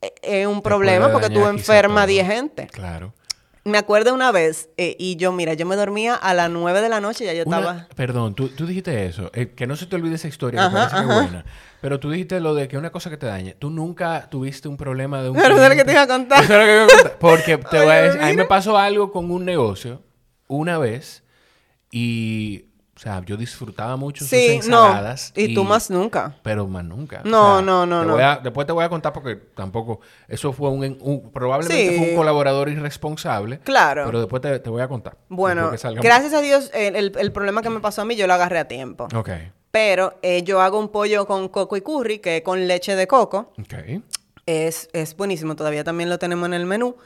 [0.00, 2.12] eh, es un problema porque tú enfermas a todo.
[2.12, 2.66] 10 gente.
[2.68, 3.12] Claro.
[3.64, 6.88] Me acuerdo una vez, eh, y yo, mira, yo me dormía a las 9 de
[6.88, 7.88] la noche, ya yo Una- estaba...
[7.94, 9.30] Perdón, tú, tú dijiste eso.
[9.34, 11.14] eh, que no se te olvide esa historia, Ajá, parece que es ajá.
[11.14, 11.44] buena.
[11.80, 13.54] Pero tú dijiste lo de que una cosa que te dañe.
[13.54, 16.06] Tú nunca tuviste un problema de un Pero eso es lo que te iba a
[16.08, 16.42] contar.
[16.42, 17.18] Eso es lo que iba a contar.
[17.20, 20.02] Porque te voy a decir, a mí me pasó algo con un negocio
[20.48, 21.22] una vez
[21.90, 22.64] y,
[23.02, 24.86] sea, yo disfrutaba mucho Sí, sus no.
[24.86, 25.32] ensaladas.
[25.36, 26.36] Y, tú más nunca.
[26.42, 27.22] Pero más nunca.
[27.24, 28.16] O No, sea, no, no, no.
[28.16, 30.00] a- después te voy a contar porque tampoco...
[30.28, 30.96] Eso fue un...
[31.00, 31.98] un- probablemente Sí.
[31.98, 33.58] fue un colaborador irresponsable.
[33.60, 34.04] Claro.
[34.06, 35.16] Pero después te, te voy a contar.
[35.28, 38.34] Bueno, gracias a Dios, el, el- el problema que me pasó a mí, yo lo
[38.34, 39.08] agarré a tiempo.
[39.14, 39.30] Ok.
[39.70, 43.06] Pero eh, yo hago un pollo con coco y curry, que es con leche de
[43.06, 43.52] coco.
[43.58, 44.02] Ok.
[44.46, 46.96] Es, es buenísimo, todavía también lo tenemos en el menú.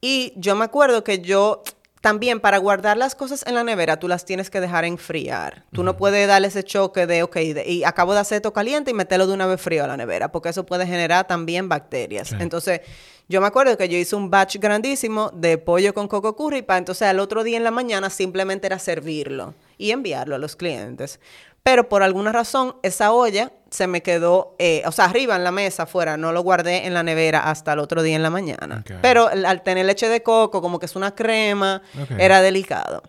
[0.00, 1.62] Y yo me acuerdo que yo
[2.00, 5.64] también para guardar las cosas en la nevera, tú las tienes que dejar enfriar.
[5.72, 8.90] Tú no puedes darle ese choque de, ok, de- y acabo de hacer esto caliente
[8.90, 12.28] y meterlo de una vez frío a la nevera, porque eso puede generar también bacterias.
[12.28, 12.36] Sí.
[12.38, 12.80] Entonces,
[13.28, 16.78] yo me acuerdo que yo hice un batch grandísimo de pollo con coco curry, para
[16.78, 21.20] entonces al otro día en la mañana simplemente era servirlo y enviarlo a los clientes.
[21.62, 25.50] Pero por alguna razón, esa olla se me quedó, eh, o sea, arriba en la
[25.50, 28.82] mesa, afuera, no lo guardé en la nevera hasta el otro día en la mañana.
[29.02, 31.82] Pero al tener leche de coco, como que es una crema,
[32.18, 33.02] era delicado.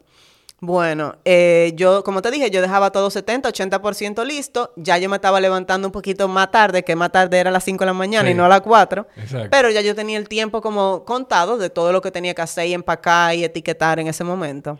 [0.61, 4.73] Bueno, eh, yo, como te dije, yo dejaba todo 70, 80% listo.
[4.75, 7.63] Ya yo me estaba levantando un poquito más tarde, que más tarde era a las
[7.63, 8.31] 5 de la mañana Sí.
[8.33, 9.07] y no a las 4.
[9.15, 9.47] Exacto.
[9.49, 12.67] Pero ya yo tenía el tiempo como contado de todo lo que tenía que hacer
[12.67, 14.77] y empacar y etiquetar en ese momento.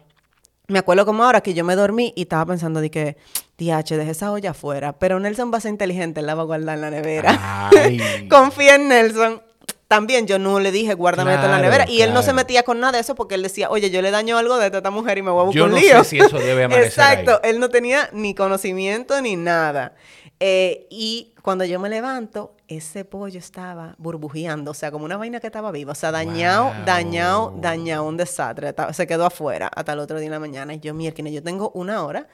[0.67, 3.15] Me acuerdo como ahora que yo me dormí y estaba pensando de que,
[3.59, 4.93] DH, dejé esa olla afuera.
[4.93, 7.69] Pero Nelson va a ser inteligente, él la va a guardar en la nevera.
[8.29, 9.41] Confía en Nelson.
[9.87, 11.89] También yo no le dije, guárdame esto en la nevera.
[11.89, 14.11] Y él no se metía con nada de eso porque él decía, oye, yo le
[14.11, 16.03] daño algo de esta mujer y me voy a buscar Yo un no lío.
[16.03, 17.39] sé si eso debe amanecer Exacto.
[17.43, 17.49] ahí.
[17.49, 19.95] Él no tenía ni conocimiento ni nada.
[20.39, 25.39] Eh, y cuando yo me levanto, ese pollo estaba burbujeando, o sea, como una vaina
[25.39, 25.93] que estaba viva.
[25.93, 26.85] O sea, dañado, Wow.
[26.85, 28.75] dañado, dañado, un desastre.
[28.93, 30.75] Se quedó afuera hasta el otro día en la mañana.
[30.75, 32.27] Y yo, mierda, yo tengo una hora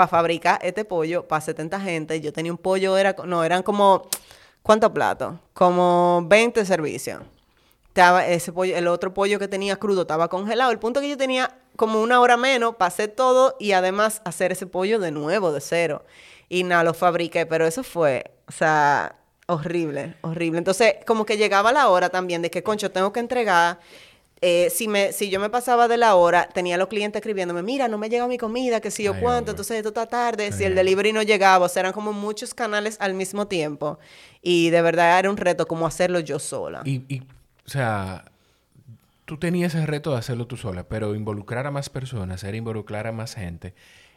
[0.00, 2.20] para fabricar este pollo para 70 gente.
[2.22, 4.08] Yo tenía un pollo, era, no, eran como,
[4.62, 5.34] ¿cuántos platos?
[5.52, 7.20] Como 20 servicios.
[7.88, 10.70] Estaba ese pollo, el otro pollo que tenía crudo estaba congelado.
[10.70, 14.52] El punto que yo tenía como una hora menos para hacer todo y además hacer
[14.52, 16.02] ese pollo de nuevo, de cero.
[16.48, 19.16] Y nada, lo fabriqué, pero eso fue, o sea,
[19.48, 20.56] horrible, horrible.
[20.56, 23.78] Entonces, como que llegaba la hora también de que, concho, tengo que entregar.
[24.42, 27.88] Eh, si, me, si yo me pasaba de la hora, tenía los clientes escribiéndome, mira,
[27.88, 29.50] no me llega mi comida, que si yo Ay, cuánto, hombre.
[29.52, 32.96] entonces esto está tarde, si el delivery no llegaba, o sea, eran como muchos canales
[33.00, 33.98] al mismo tiempo.
[34.40, 36.80] Y de verdad era un reto como hacerlo yo sola.
[36.86, 37.20] Y, y,
[37.66, 38.24] o sea,
[39.26, 43.06] tú tenías ese reto de hacerlo tú sola, pero involucrar a más personas era involucrar
[43.06, 43.74] a más gente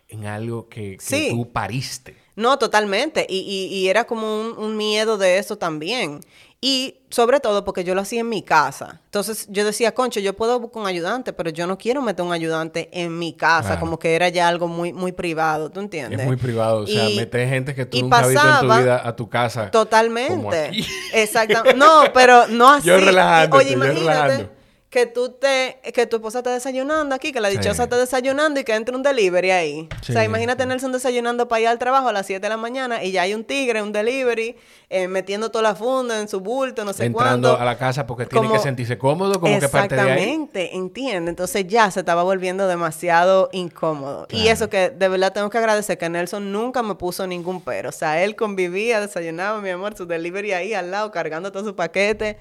[0.07, 1.27] en algo que, que Sí.
[1.31, 2.15] tú pariste.
[2.37, 3.25] No, totalmente.
[3.29, 6.21] Y, y- y era como un, un miedo de eso también.
[6.65, 9.01] Y sobre todo porque yo lo hacía en mi casa.
[9.03, 12.31] Entonces yo decía, concho, yo puedo buscar un ayudante, pero yo no quiero meter un
[12.31, 13.79] ayudante en mi casa, Claro.
[13.81, 16.21] como que era ya algo muy, muy privado, ¿tú entiendes?
[16.21, 16.83] Es muy privado.
[16.83, 19.27] O sea, Y- meter gente que tú nunca has visto en tu vida a tu
[19.29, 19.71] casa.
[19.71, 20.71] Totalmente.
[21.13, 21.77] Exactamente.
[21.77, 22.87] No, pero no así.
[22.87, 24.49] Yo relajándote, Oye, yo imagínate relajando.
[24.93, 27.57] Que tú te, que tu esposa está desayunando aquí, que la Sí.
[27.57, 29.89] dichosa está desayunando y que entre un delivery ahí.
[29.99, 30.25] O sea, Sí.
[30.27, 33.23] imagínate Nelson desayunando para ir al trabajo a las 7 de la mañana y ya
[33.23, 34.55] hay un tigre, un delivery,
[34.91, 38.27] eh, metiendo toda la funda en su bulto, no sé Entrando a la casa porque
[38.27, 40.07] tiene Como- que sentirse cómodo, como que parte de ahí.
[40.11, 41.31] Exactamente, entiende.
[41.31, 44.27] Entonces ya se estaba volviendo demasiado incómodo.
[44.29, 47.89] Y eso que de verdad tengo que agradecer que Nelson nunca me puso ningún pero.
[47.89, 51.75] O sea, él convivía, desayunaba, mi amor, su delivery ahí al lado, cargando todo su
[51.75, 52.37] paquete.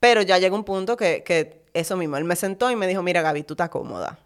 [0.00, 3.02] Pero ya llegó un punto que, que eso mismo, él me sentó y me dijo,
[3.02, 4.18] mira Gaby, tú estás cómoda.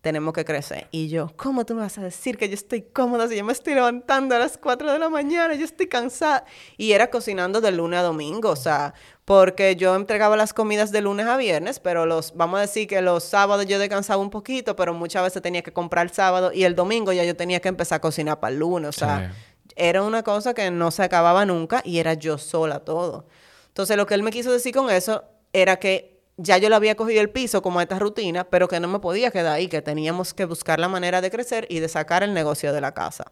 [0.00, 0.88] Tenemos que crecer.
[0.90, 3.52] Y yo, ¿cómo tú me vas a decir que yo estoy cómoda si yo me
[3.52, 5.54] estoy levantando a las 4 de la mañana?
[5.54, 6.44] Yo estoy cansada.
[6.76, 8.94] Y era cocinando de lunes a domingo, o sea,
[9.24, 13.00] porque yo entregaba las comidas de lunes a viernes, pero los, vamos a decir que
[13.00, 16.64] los sábados yo descansaba un poquito, pero muchas veces tenía que comprar el sábado y
[16.64, 19.32] el domingo ya yo tenía que empezar a cocinar para el lunes, o sea,
[19.76, 23.26] era una cosa que no se acababa nunca y era yo sola todo.
[23.68, 26.11] Entonces, lo que él me quiso decir con eso era que
[26.42, 28.98] ya yo le había cogido el piso como a esta rutina, pero que no me
[28.98, 32.34] podía quedar ahí, que teníamos que buscar la manera de crecer y de sacar el
[32.34, 33.30] negocio de la casa.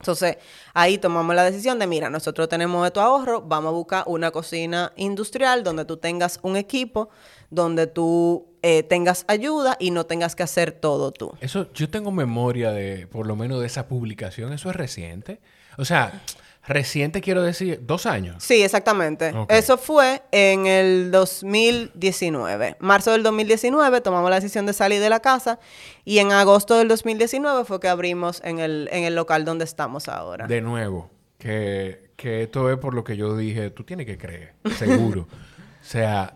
[0.00, 0.38] Entonces,
[0.72, 4.92] ahí tomamos la decisión de, mira, nosotros tenemos estos ahorros, vamos a buscar una cocina
[4.96, 7.10] industrial donde tú tengas un equipo,
[7.50, 11.34] donde tú eh, tengas ayuda y no tengas que hacer todo tú.
[11.42, 14.54] Eso, yo tengo memoria de, por lo menos de esa publicación.
[14.54, 15.40] Eso es reciente.
[15.76, 16.22] O sea,
[16.66, 18.42] reciente quiero decir, dos años.
[18.42, 19.32] Sí, exactamente.
[19.48, 22.76] Eso fue en el 2019.
[22.80, 25.58] Marzo del 2019 tomamos la decisión de salir de la casa
[26.04, 30.08] y en agosto del 2019 fue que abrimos en el, en el local donde estamos
[30.08, 30.46] ahora.
[30.46, 34.54] De nuevo, que, que esto es por lo que yo dije, tú tienes que creer,
[34.76, 35.22] seguro.
[35.80, 36.34] o sea,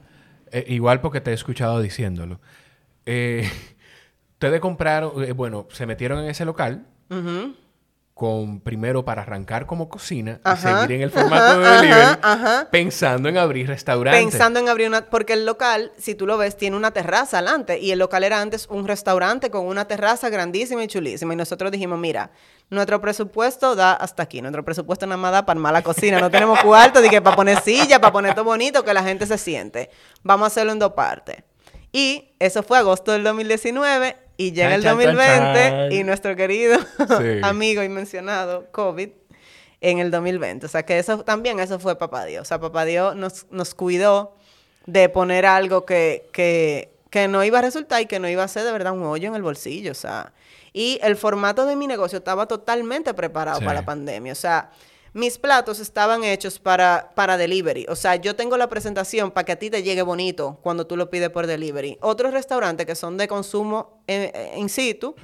[0.51, 2.41] eh, igual porque te he escuchado diciéndolo.
[3.07, 3.49] Eh,
[4.33, 6.87] ustedes compraron, eh, bueno, se metieron en ese local.
[8.15, 13.29] Con primero para arrancar como cocina y seguir en el formato de delivery, ajá, pensando
[13.29, 14.23] en abrir restaurantes.
[14.23, 15.07] Pensando en abrir una...
[15.07, 17.81] Porque el local, si tú lo ves, tiene una terraza adelante.
[17.81, 21.35] Y el local era antes un restaurante con una terraza grandísima y chulísima.
[21.35, 22.31] Y nosotros dijimos, mira,
[22.71, 24.41] nuestro presupuesto da hasta aquí.
[24.41, 26.21] Nuestro presupuesto nada más da para armar la cocina.
[26.21, 29.27] No tenemos cuarto, de que para poner silla, para poner todo bonito, que la gente
[29.27, 29.91] se siente.
[30.23, 31.43] Vamos a hacerlo en dos partes.
[31.91, 34.24] Y eso fue agosto del 2019.
[34.37, 35.93] Y llega el Chan, chan, 2020 chan, chan.
[35.93, 37.39] y nuestro querido Sí.
[37.43, 39.09] amigo y mencionado COVID
[39.81, 40.67] en el 2020.
[40.67, 42.43] O sea, que eso también, eso fue papá Dios.
[42.43, 44.35] O sea, papá Dios nos, nos cuidó
[44.87, 48.49] de poner algo que, que, que no iba a resultar y que no iba a
[48.49, 49.93] ser de verdad un hoyo en el bolsillo.
[49.93, 50.33] O sea,
[50.73, 53.65] y el formato de mi negocio estaba totalmente preparado Sí.
[53.65, 54.33] para la pandemia.
[54.33, 54.71] O sea,
[55.15, 57.87] mis platos estaban hechos para, para delivery.
[57.89, 60.97] O sea, yo tengo la presentación para que a ti te llegue bonito cuando tú
[60.97, 61.97] lo pides por delivery.
[62.03, 65.15] Otros restaurantes que son de consumo in situ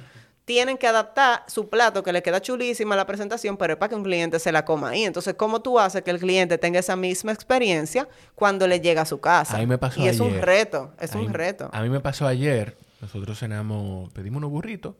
[0.45, 3.95] tienen que adaptar su plato que le queda chulísima la presentación, pero es para que
[3.95, 5.03] un cliente se la coma ahí.
[5.03, 9.05] Entonces, ¿cómo tú haces que el cliente tenga esa misma experiencia cuando le llega a
[9.05, 9.55] su casa?
[9.57, 10.45] A mí me pasó y es un ayer.
[10.45, 11.69] reto, es A un mí- reto.
[11.71, 12.75] A mí me pasó ayer.
[13.01, 14.95] Nosotros cenamos, pedimos unos burritos.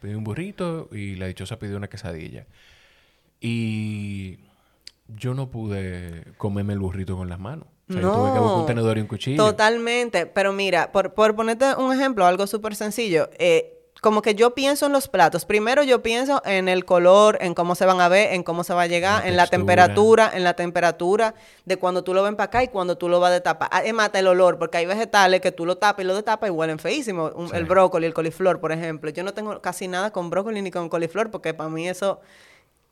[0.00, 2.46] Pedí un burrito y la dichosa pidió una quesadilla.
[3.48, 4.38] Y
[5.08, 7.66] yo no pude comerme el burrito con las manos.
[7.90, 9.44] O sea, yo tuve que buscar un tenedor y un cuchillo.
[9.44, 10.24] Totalmente.
[10.24, 13.28] Pero mira, por, por ponerte un ejemplo, algo súper sencillo.
[13.38, 13.70] eh,
[14.00, 15.46] como que yo pienso en los platos.
[15.46, 18.74] Primero yo pienso en el color, en cómo se van a ver, en cómo se
[18.74, 21.34] va a llegar, La en la temperatura, en la temperatura
[21.64, 23.70] de cuando tú lo ven para acá y cuando tú lo vas a tapar.
[23.72, 26.78] Además, el olor, porque hay vegetales que tú lo tapas y lo destapas y huelen
[26.78, 27.30] feísimo.
[27.34, 27.56] Un- Sí.
[27.56, 29.08] El brócoli, el coliflor, por ejemplo.
[29.10, 32.20] Yo no tengo casi nada con brócoli ni con coliflor porque para mí eso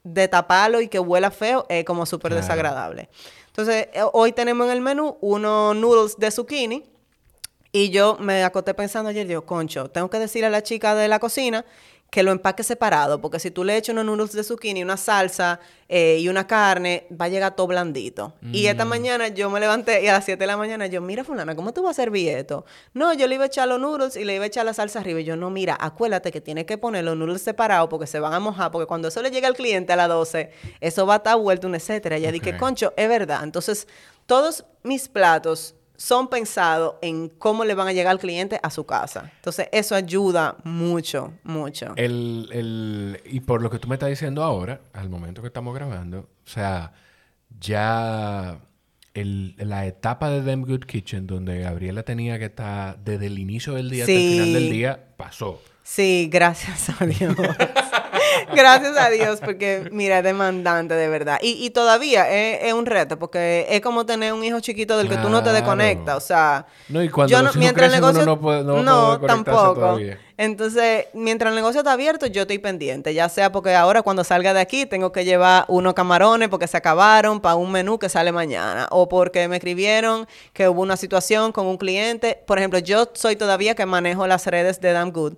[0.04, 2.42] de taparlo y que huela feo es como súper Claro.
[2.42, 3.08] desagradable.
[3.46, 6.84] Entonces, eh, hoy tenemos en el menú unos noodles de zucchini.
[7.74, 11.08] Y yo me acoté pensando ayer, digo, concho, tengo que decirle a la chica de
[11.08, 11.64] la cocina
[12.12, 15.60] que lo empaque separado, porque si tú le echas unos noodles de zucchini, una salsa
[15.88, 18.34] eh, y una carne, va a llegar todo blandito.
[18.52, 18.66] Y Mm.
[18.68, 21.54] esta mañana yo me levanté y a las 7 de la mañana yo, mira fulana,
[21.54, 22.66] ¿cómo tú vas a servir esto?
[22.92, 25.00] No, yo le iba a echar los noodles y le iba a echar la salsa
[25.00, 25.20] arriba.
[25.20, 28.34] Y yo, no, mira, acuérdate que tienes que poner los noodles separados porque se van
[28.34, 30.50] a mojar, porque cuando eso le llegue al cliente a las 12,
[30.82, 32.18] eso va a estar vuelto un etcétera.
[32.18, 32.56] Ya dije, Ok.
[32.58, 33.40] concho, es verdad.
[33.42, 33.88] Entonces,
[34.26, 38.84] todos mis platos son pensados en cómo le van a llegar al cliente a su
[38.84, 39.30] casa.
[39.36, 41.92] Entonces, eso ayuda mucho, mucho.
[41.94, 45.72] El, el- y por lo que tú me estás diciendo ahora, al momento que estamos
[45.76, 46.92] grabando, o sea,
[47.60, 48.58] ya
[49.14, 53.74] el- la etapa de Them Good Kitchen, donde Gabriela tenía que estar desde el inicio
[53.74, 55.62] del día hasta el final del día, pasó.
[55.82, 57.34] Sí, gracias a Dios.
[58.54, 61.38] Gracias a Dios, porque mira, es demandante de verdad.
[61.42, 65.08] Y, y todavía es, es un reto, porque es como tener un hijo chiquito del
[65.08, 66.16] que tú no te desconectas.
[66.16, 68.24] O sea, No, y cuando yo no, mientras el negocio.
[68.24, 69.74] no puede- no conectarse tampoco.
[69.74, 70.18] todavía.
[70.36, 73.12] Entonces, mientras el negocio está abierto, yo estoy pendiente.
[73.14, 76.76] Ya sea porque ahora cuando salga de aquí tengo que llevar unos camarones porque se
[76.76, 78.86] acabaron para un menú que sale mañana.
[78.90, 82.42] O porque me escribieron que hubo una situación con un cliente.
[82.46, 85.34] Por ejemplo, yo soy todavía que manejo las redes de Damn Good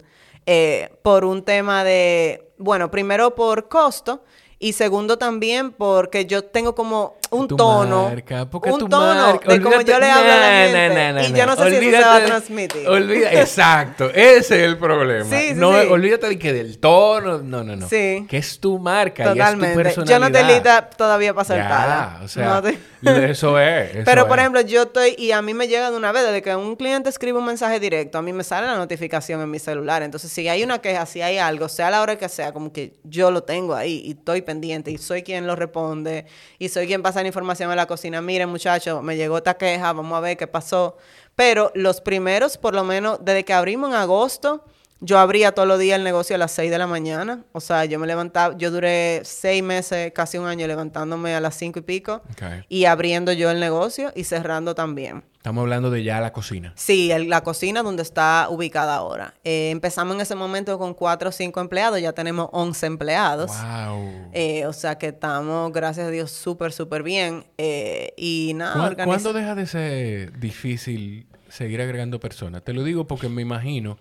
[0.46, 4.24] eh, por un tema de, bueno, primero por costo.
[4.58, 8.08] Y segundo también porque yo tengo como un Tu tono.
[8.08, 9.52] marca, un tu tono marca.
[9.52, 11.28] de como yo le hablo a la gente.
[11.28, 12.88] y yo no sé si eso se va a transmitir.
[12.88, 15.24] Olvida, exacto, ese es el problema.
[15.24, 15.88] Sí, sí, no, sí.
[15.88, 17.88] olvídate de que del tono, no, no, no.
[17.88, 18.26] Sí.
[18.28, 19.82] Que es tu marca y es tu Totalmente.
[19.82, 20.14] personalidad.
[20.16, 22.20] Yo no estoy lista todavía para Ya, soltarla.
[22.24, 23.90] o sea, No te- eso es.
[23.96, 26.42] eso Pero, por ejemplo, yo estoy, y a mí me llega de una vez, desde
[26.42, 29.58] que un cliente escribe un mensaje directo, a mí me sale la notificación en mi
[29.58, 30.02] celular.
[30.02, 32.94] Entonces, si hay una queja, si hay algo, sea la hora que sea, como que
[33.04, 36.26] yo lo tengo ahí y estoy pendiente y soy quien lo responde
[36.58, 38.20] y soy quien pasa información a la cocina.
[38.20, 40.96] Miren, muchachos, me llegó esta queja, vamos a ver qué pasó.
[41.36, 44.64] Pero los primeros, por lo menos, desde que abrimos en agosto,
[45.04, 47.44] yo abría todos los días el negocio a las 6 de la mañana.
[47.52, 51.54] O sea, yo me levantaba, yo duré seis meses, casi un año, levantándome a las
[51.56, 52.22] 5 y pico
[52.68, 55.22] y abriendo yo el negocio y cerrando también.
[55.36, 56.72] Estamos hablando de ya la cocina.
[56.74, 59.34] Sí, el- la cocina donde está ubicada ahora.
[59.44, 63.50] Eh, empezamos en ese momento con cuatro o cinco empleados, ya tenemos 11 empleados.
[63.50, 64.30] Wow.
[64.32, 67.44] Eh, o sea que estamos, gracias a Dios, súper, súper bien.
[67.58, 72.62] Eh, y nada, ¿Cuá- organiza- ¿Cuándo deja de ser difícil seguir agregando personas?
[72.64, 73.98] Te lo digo porque me imagino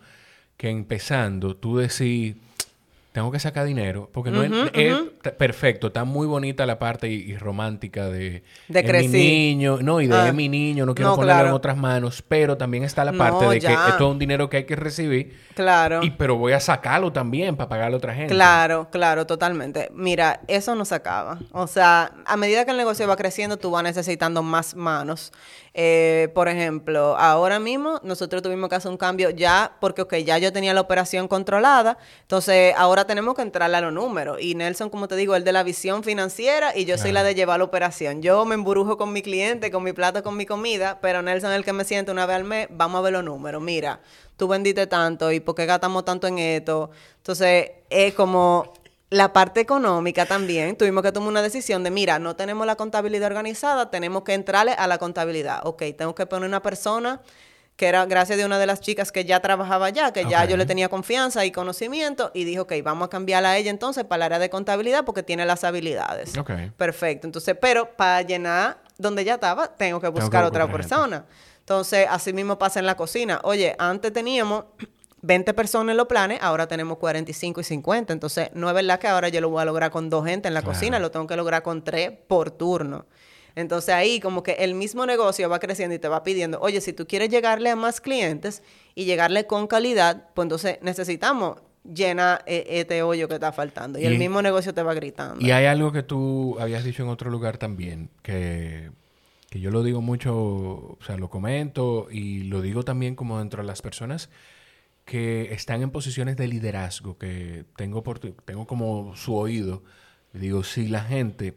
[0.64, 2.38] que empezando tú decís,
[3.12, 4.50] tengo que sacar dinero, porque no es,
[5.38, 10.08] perfecto, está muy bonita la parte y, y romántica de, De mi niño, no, y
[10.08, 10.32] de Ah.
[10.32, 13.46] mi niño, no quiero No, ponerlo en otras manos, pero también está la No, parte
[13.46, 13.90] de que ya.
[13.90, 16.02] esto es un dinero que hay que recibir, Claro.
[16.02, 18.34] y pero voy a sacarlo también para pagarle a otra gente.
[18.34, 19.92] Claro, claro, totalmente.
[19.94, 21.40] Mira, eso no se acaba.
[21.52, 25.34] O sea, a medida que el negocio va creciendo, tú vas necesitando más manos.
[25.76, 30.38] Eh, por ejemplo, ahora mismo nosotros tuvimos que hacer un cambio ya, porque ok, ya
[30.38, 34.38] yo tenía la operación controlada, entonces ahora tenemos que entrarle a los números.
[34.40, 37.34] Y Nelson, como te digo, el de la visión financiera y yo soy la de
[37.34, 38.22] llevar la operación.
[38.22, 41.58] Yo me embrujo con mi cliente, con mi plato, con mi comida, pero Nelson es
[41.58, 43.62] el que me siente una vez al mes, vamos a ver los números.
[43.62, 44.00] Mira,
[44.38, 46.92] tú vendiste tanto y por qué gastamos tanto en esto.
[47.18, 48.74] Entonces, es como
[49.14, 50.76] la parte económica también.
[50.76, 54.72] Tuvimos que tomar una decisión de, mira, no tenemos la contabilidad organizada, tenemos que entrarle
[54.72, 55.62] a la contabilidad.
[55.66, 57.22] Ok, tengo que poner una persona
[57.76, 60.58] que era gracias de una de las chicas que ya trabajaba allá, que ya yo
[60.58, 64.18] le tenía confianza y conocimiento, y dijo, ok, vamos a cambiarla a ella entonces para
[64.18, 66.36] el área de contabilidad porque tiene las habilidades.
[66.36, 66.52] Ok.
[66.76, 67.28] Perfecto.
[67.28, 70.78] Entonces, pero para llenar donde ya estaba, tengo que buscar otra gente.
[70.78, 71.26] persona.
[71.60, 73.42] Entonces, así mismo pasa en la cocina.
[73.44, 74.66] Oye, antes teníamos
[75.24, 78.12] 20 personas en los planes, ahora tenemos 45 y 50.
[78.14, 80.54] Entonces, no es verdad que ahora yo lo voy a lograr con dos gente en
[80.54, 80.74] la Claro.
[80.78, 83.06] cocina, lo tengo que lograr con tres por turno.
[83.56, 86.92] Entonces ahí como que el mismo negocio va creciendo y te va pidiendo, oye, si
[86.92, 88.64] tú quieres llegarle a más clientes
[88.96, 94.00] y llegarle con calidad, pues entonces necesitamos llenar eh, este hoyo que está faltando.
[94.00, 95.40] Y, Y- el mismo negocio te va gritando.
[95.46, 98.90] Y hay algo que tú habías dicho en otro lugar también, que,
[99.50, 103.62] que yo lo digo mucho, o sea, lo comento y lo digo también como dentro
[103.62, 104.30] de las personas
[105.06, 109.84] que están en posiciones de liderazgo, que tengo, por, tengo como su oído.
[110.34, 111.56] Digo, si la gente...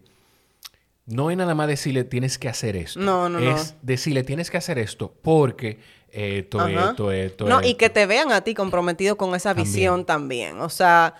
[1.08, 2.98] No es nada más decirle tienes que hacer esto.
[2.98, 3.56] No, no, no.
[3.56, 5.78] Es decirle tienes que hacer esto porque
[6.10, 6.90] esto, Ajá.
[6.90, 7.48] esto, esto.
[7.48, 9.72] No, y que te vean a ti comprometido con esa También.
[9.72, 10.60] visión también.
[10.60, 11.14] O sea,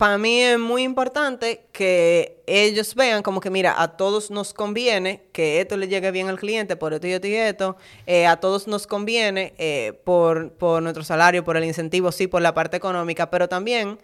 [0.00, 5.24] para mí es muy importante que ellos vean como que, mira, a todos nos conviene
[5.30, 7.76] que esto le llegue bien al cliente por esto y esto y esto.
[8.06, 12.40] Eh, a todos nos conviene eh, por, por nuestro salario, por el incentivo, sí, por
[12.40, 13.98] la parte económica, pero también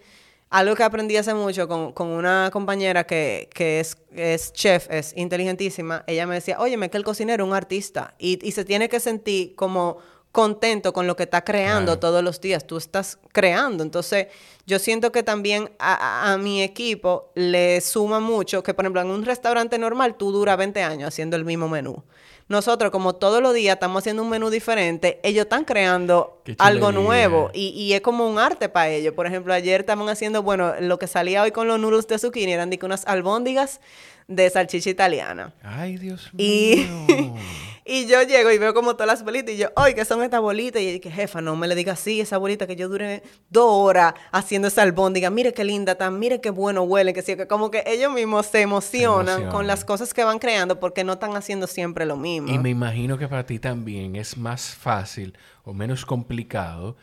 [0.51, 5.17] algo que aprendí hace mucho con, con una compañera que, que es, es chef, es
[5.17, 8.87] inteligentísima, ella me decía, oye, que el cocinero es un artista y, y se tiene
[8.87, 9.97] que sentir como
[10.37, 11.99] contento con lo que está creando Claro.
[11.99, 12.67] todos los días.
[12.67, 13.81] Tú estás creando.
[13.83, 14.27] Entonces,
[14.67, 19.25] yo siento que también a, mi equipo le suma mucho que, por ejemplo, en un
[19.25, 22.03] restaurante normal tú duras 20 años haciendo el mismo menú.
[22.49, 27.49] Nosotros, como todos los días estamos haciendo un menú diferente, ellos están creando algo nuevo
[27.51, 29.15] y, y es como un arte para ellos.
[29.15, 32.53] Por ejemplo, ayer estaban haciendo, bueno, lo que salía hoy con los noodles de zucchini
[32.53, 33.81] eran de unas albóndigas
[34.27, 35.53] de salchicha italiana.
[35.63, 36.45] Ay, Dios mío.
[36.45, 37.31] y
[38.07, 40.81] yo llego y veo como todas las bolitas y yo, ¡ay, qué son estas bolitas!
[40.81, 44.13] Y dije, jefa, no me le digas así, esa bolita que yo duré dos horas
[44.31, 45.29] haciendo esa albóndiga.
[45.29, 48.47] Mire qué linda tan, mire qué bueno huele, que sí, que como que ellos mismos
[48.47, 49.51] se emocionan, emocionan.
[49.51, 52.49] con las cosas que van creando porque no están haciendo siempre lo mismo.
[52.49, 56.97] Y me imagino que para ti también es más fácil o menos complicado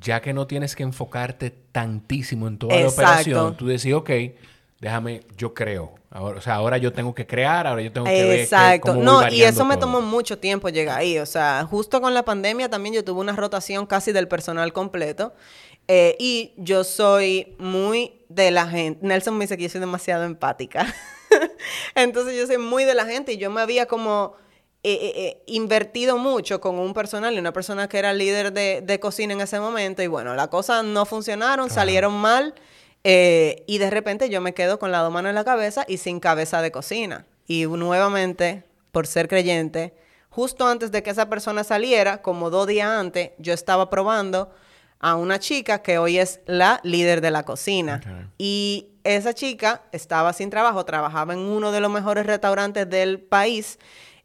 [0.00, 4.10] ya que no tienes que enfocarte tantísimo en toda la operación, tú decís, ok,
[4.84, 5.94] déjame, yo creo.
[6.10, 8.40] Ahora, o sea, ahora yo tengo que crear, ahora yo tengo que ver.
[8.40, 8.94] Exacto.
[8.94, 11.18] No, y eso me tomó mucho tiempo llegar ahí.
[11.18, 15.32] O sea, justo con la pandemia también yo tuve una rotación casi del personal completo.
[15.88, 19.06] Eh, y yo soy muy de la gente.
[19.06, 20.86] Nelson me dice que yo soy demasiado empática.
[21.94, 24.36] Entonces yo soy muy de la gente y yo me había como
[24.82, 29.32] eh, eh, invertido mucho con un personal y una persona que era líder de, cocina
[29.32, 32.54] en ese momento y bueno, las cosas no funcionaron, salieron mal
[33.04, 36.20] y de repente yo me quedo con la dos manos en la cabeza y sin
[36.20, 37.26] cabeza de cocina.
[37.46, 39.94] Y nuevamente, por ser creyente,
[40.30, 44.50] justo antes de que esa persona saliera, como dos días antes, yo estaba probando
[45.00, 48.30] a una chica que hoy es la líder de la cocina.
[48.38, 53.78] Y esa chica estaba sin trabajo, trabajaba en uno de los mejores restaurantes del país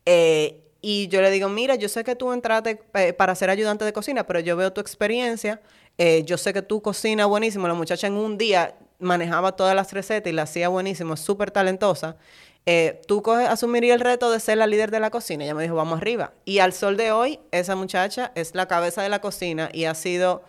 [0.06, 3.86] eh, y yo le digo, mira, yo sé que tú entraste eh, para ser ayudante
[3.86, 5.62] de cocina, pero yo veo tu experiencia,
[5.98, 9.92] eh, yo sé que tú cocinas buenísimo, la muchacha en un día manejaba todas las
[9.94, 12.18] recetas y la hacía buenísimo, es súper talentosa.
[13.08, 15.44] tú asumirías el reto de ser la líder de la cocina.
[15.44, 16.34] Ella me dijo, vamos arriba.
[16.46, 19.96] Y al sol de hoy, esa muchacha es la cabeza de la cocina y ha
[19.96, 20.44] sido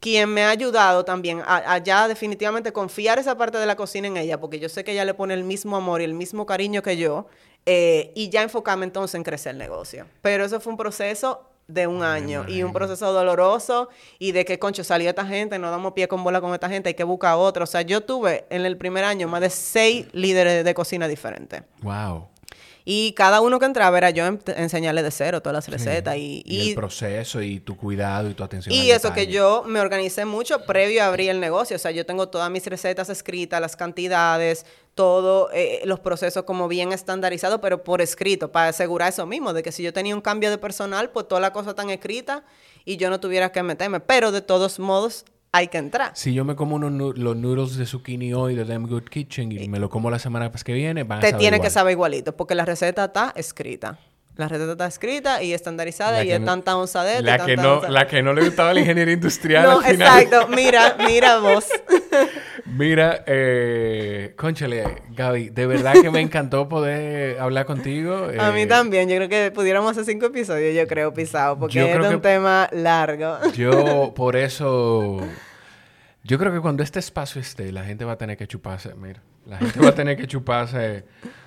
[0.00, 4.16] quien me ha ayudado también a, ya definitivamente confiar esa parte de la cocina en
[4.16, 6.82] ella, porque yo sé que ella le pone el mismo amor y el mismo cariño
[6.82, 7.26] que yo,
[7.66, 10.06] eh, y ya enfocarme entonces en crecer el negocio.
[10.22, 13.88] Pero eso fue un proceso de un año y un proceso doloroso
[14.20, 16.90] y de que, concho, salió esta gente, no damos pie con bola con esta gente,
[16.90, 17.64] hay que buscar otro.
[17.64, 21.62] O sea, yo tuve en el primer año más de seis líderes de cocina diferentes.
[21.82, 22.28] Wow.
[22.88, 26.16] Y cada uno que entraba era yo enseñarle de cero todas las recetas.
[26.16, 28.72] Y, y, el proceso y tu cuidado y tu atención.
[28.72, 31.74] Y eso que yo me organicé mucho previo a abrir el negocio.
[31.74, 36.68] O sea, yo tengo todas mis recetas escritas, las cantidades, todos eh, los procesos como
[36.68, 40.20] bien estandarizados, pero por escrito, para asegurar eso mismo, de que si yo tenía un
[40.20, 42.44] cambio de personal, pues toda la cosa tan escrita
[42.84, 43.98] y yo no tuviera que meterme.
[43.98, 45.24] Pero de todos modos,
[45.56, 46.12] hay que entrar.
[46.14, 49.68] Si yo me como unos, los noodles de zucchini hoy de Damn Good Kitchen y
[49.68, 52.54] me lo como la semana que viene, van a Te tiene que saber igualito, porque
[52.54, 53.98] la receta está escrita.
[54.36, 57.22] La receta está escrita y estandarizada y es tanta onzadeta.
[57.22, 59.64] La, que no, la que no le gustaba la ingeniería industrial.
[59.64, 60.48] no, exacto.
[60.48, 61.66] Mira, mira vos.
[62.66, 68.28] mira, eh, conchale, Gaby, de verdad que me encantó poder hablar contigo.
[68.38, 69.08] A mí eh, también.
[69.08, 73.38] Yo creo que pudiéramos hacer cinco episodios, yo creo, pisado, porque es un tema largo.
[73.56, 75.26] Yo, por eso
[76.26, 79.22] yo creo que cuando este espacio esté, la gente va a tener que chuparse, mira,
[79.46, 81.04] la gente va a tener que chuparse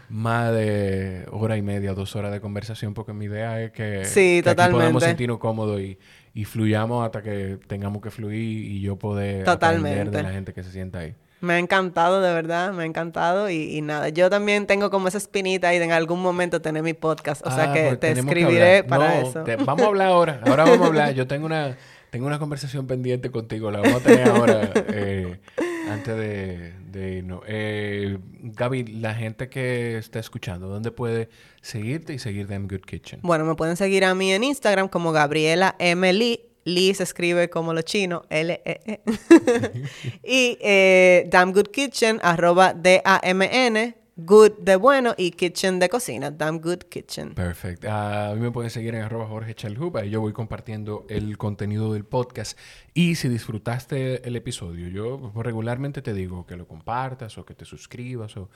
[0.09, 4.41] más de hora y media, dos horas de conversación, porque mi idea es que, sí,
[4.43, 4.79] totalmente.
[4.79, 5.97] podamos sentirnos cómodos y,
[6.33, 10.63] y, fluyamos hasta que tengamos que fluir y yo poder aprender de la gente que
[10.63, 11.15] se sienta ahí.
[11.41, 15.17] Me ha encantado, de verdad, me ha encantado y, nada, yo también tengo como esa
[15.17, 18.11] espinita y de en algún momento tener mi podcast, o sea ah, que pues te
[18.11, 19.45] escribiré para eso.
[19.65, 21.77] vamos a hablar ahora, ahora vamos a hablar, yo tengo una
[22.09, 25.39] tengo una conversación pendiente contigo, la vamos a tener ahora eh,
[25.89, 27.41] antes de, no.
[27.47, 31.29] Eh, Gaby, la gente que está escuchando, ¿dónde puede
[31.61, 33.19] seguirte y seguir Damn Good Kitchen?
[33.23, 36.11] Bueno, me pueden seguir a mí en Instagram como Gabriela M.
[36.13, 36.41] Lee.
[36.65, 38.81] Lee se escribe como lo chino, L-E-E.
[38.85, 39.89] -E.
[40.23, 46.29] y eh, Damn Good Kitchen, arroba D-A-M-N Good de bueno y Kitchen de cocina.
[46.31, 47.35] Damn Good Kitchen.
[47.35, 47.87] Perfecto.
[47.89, 49.55] Ah, a mí me pueden seguir en arroba Jorge.
[49.95, 52.57] Ahí yo voy compartiendo el contenido del podcast.
[52.93, 57.65] Y si disfrutaste el episodio, yo regularmente te digo que lo compartas o que te
[57.65, 58.49] suscribas o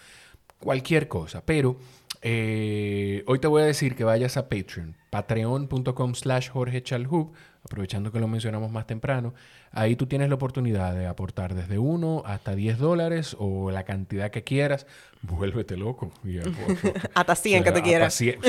[0.60, 1.45] cualquier cosa.
[1.45, 1.77] Pero
[2.22, 7.34] eh, hoy te voy a decir que vayas a Patreon, patreon.com slash Jorge Chalhub,
[7.64, 9.34] aprovechando que lo mencionamos más temprano.
[9.72, 14.31] Ahí tú tienes la oportunidad de aportar desde 1 hasta 10 dólares o la cantidad
[14.31, 14.88] que quieras.
[15.24, 16.12] Vuélvete loco.
[17.14, 18.14] hasta 100 que te quieras.
[18.14, 18.40] 100,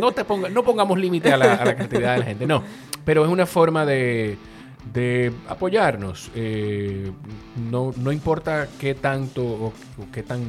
[0.00, 2.46] No, te ponga, no pongamos límite a la, cantidad de la gente.
[2.46, 2.62] No.
[3.04, 4.36] Pero es una forma de,
[4.92, 6.30] de apoyarnos.
[6.34, 7.10] Eh,
[7.70, 9.72] no, no importa qué tanto o,
[10.12, 10.42] qué tan...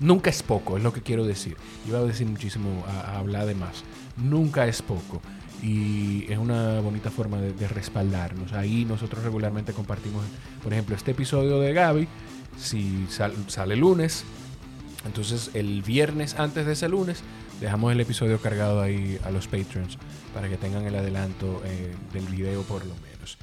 [0.00, 1.56] Nunca es poco, es lo que quiero decir.
[1.86, 3.84] Iba a decir muchísimo, a hablar de más.
[4.16, 5.20] Nunca es poco
[5.62, 8.52] y es una bonita forma de, respaldarnos.
[8.52, 10.24] Ahí nosotros regularmente compartimos,
[10.62, 12.08] por ejemplo, este episodio de Gaby,
[12.56, 14.24] si sale lunes,
[15.04, 17.22] entonces el viernes antes de ese lunes
[17.60, 19.98] dejamos el episodio cargado ahí a los patrons
[20.34, 23.38] para que tengan el adelanto eh, del video por lo menos.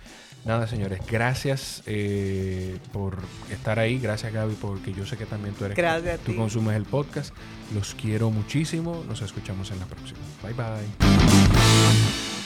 [0.45, 3.17] Nada, señores, gracias eh, por
[3.51, 3.99] estar ahí.
[3.99, 5.75] Gracias, Gaby, porque yo sé que también tú eres.
[5.75, 6.21] Gracias.
[6.21, 7.35] Tú consumes el podcast.
[7.73, 9.03] Los quiero muchísimo.
[9.09, 10.19] Nos escuchamos en la próxima.
[10.41, 12.36] Bye, bye.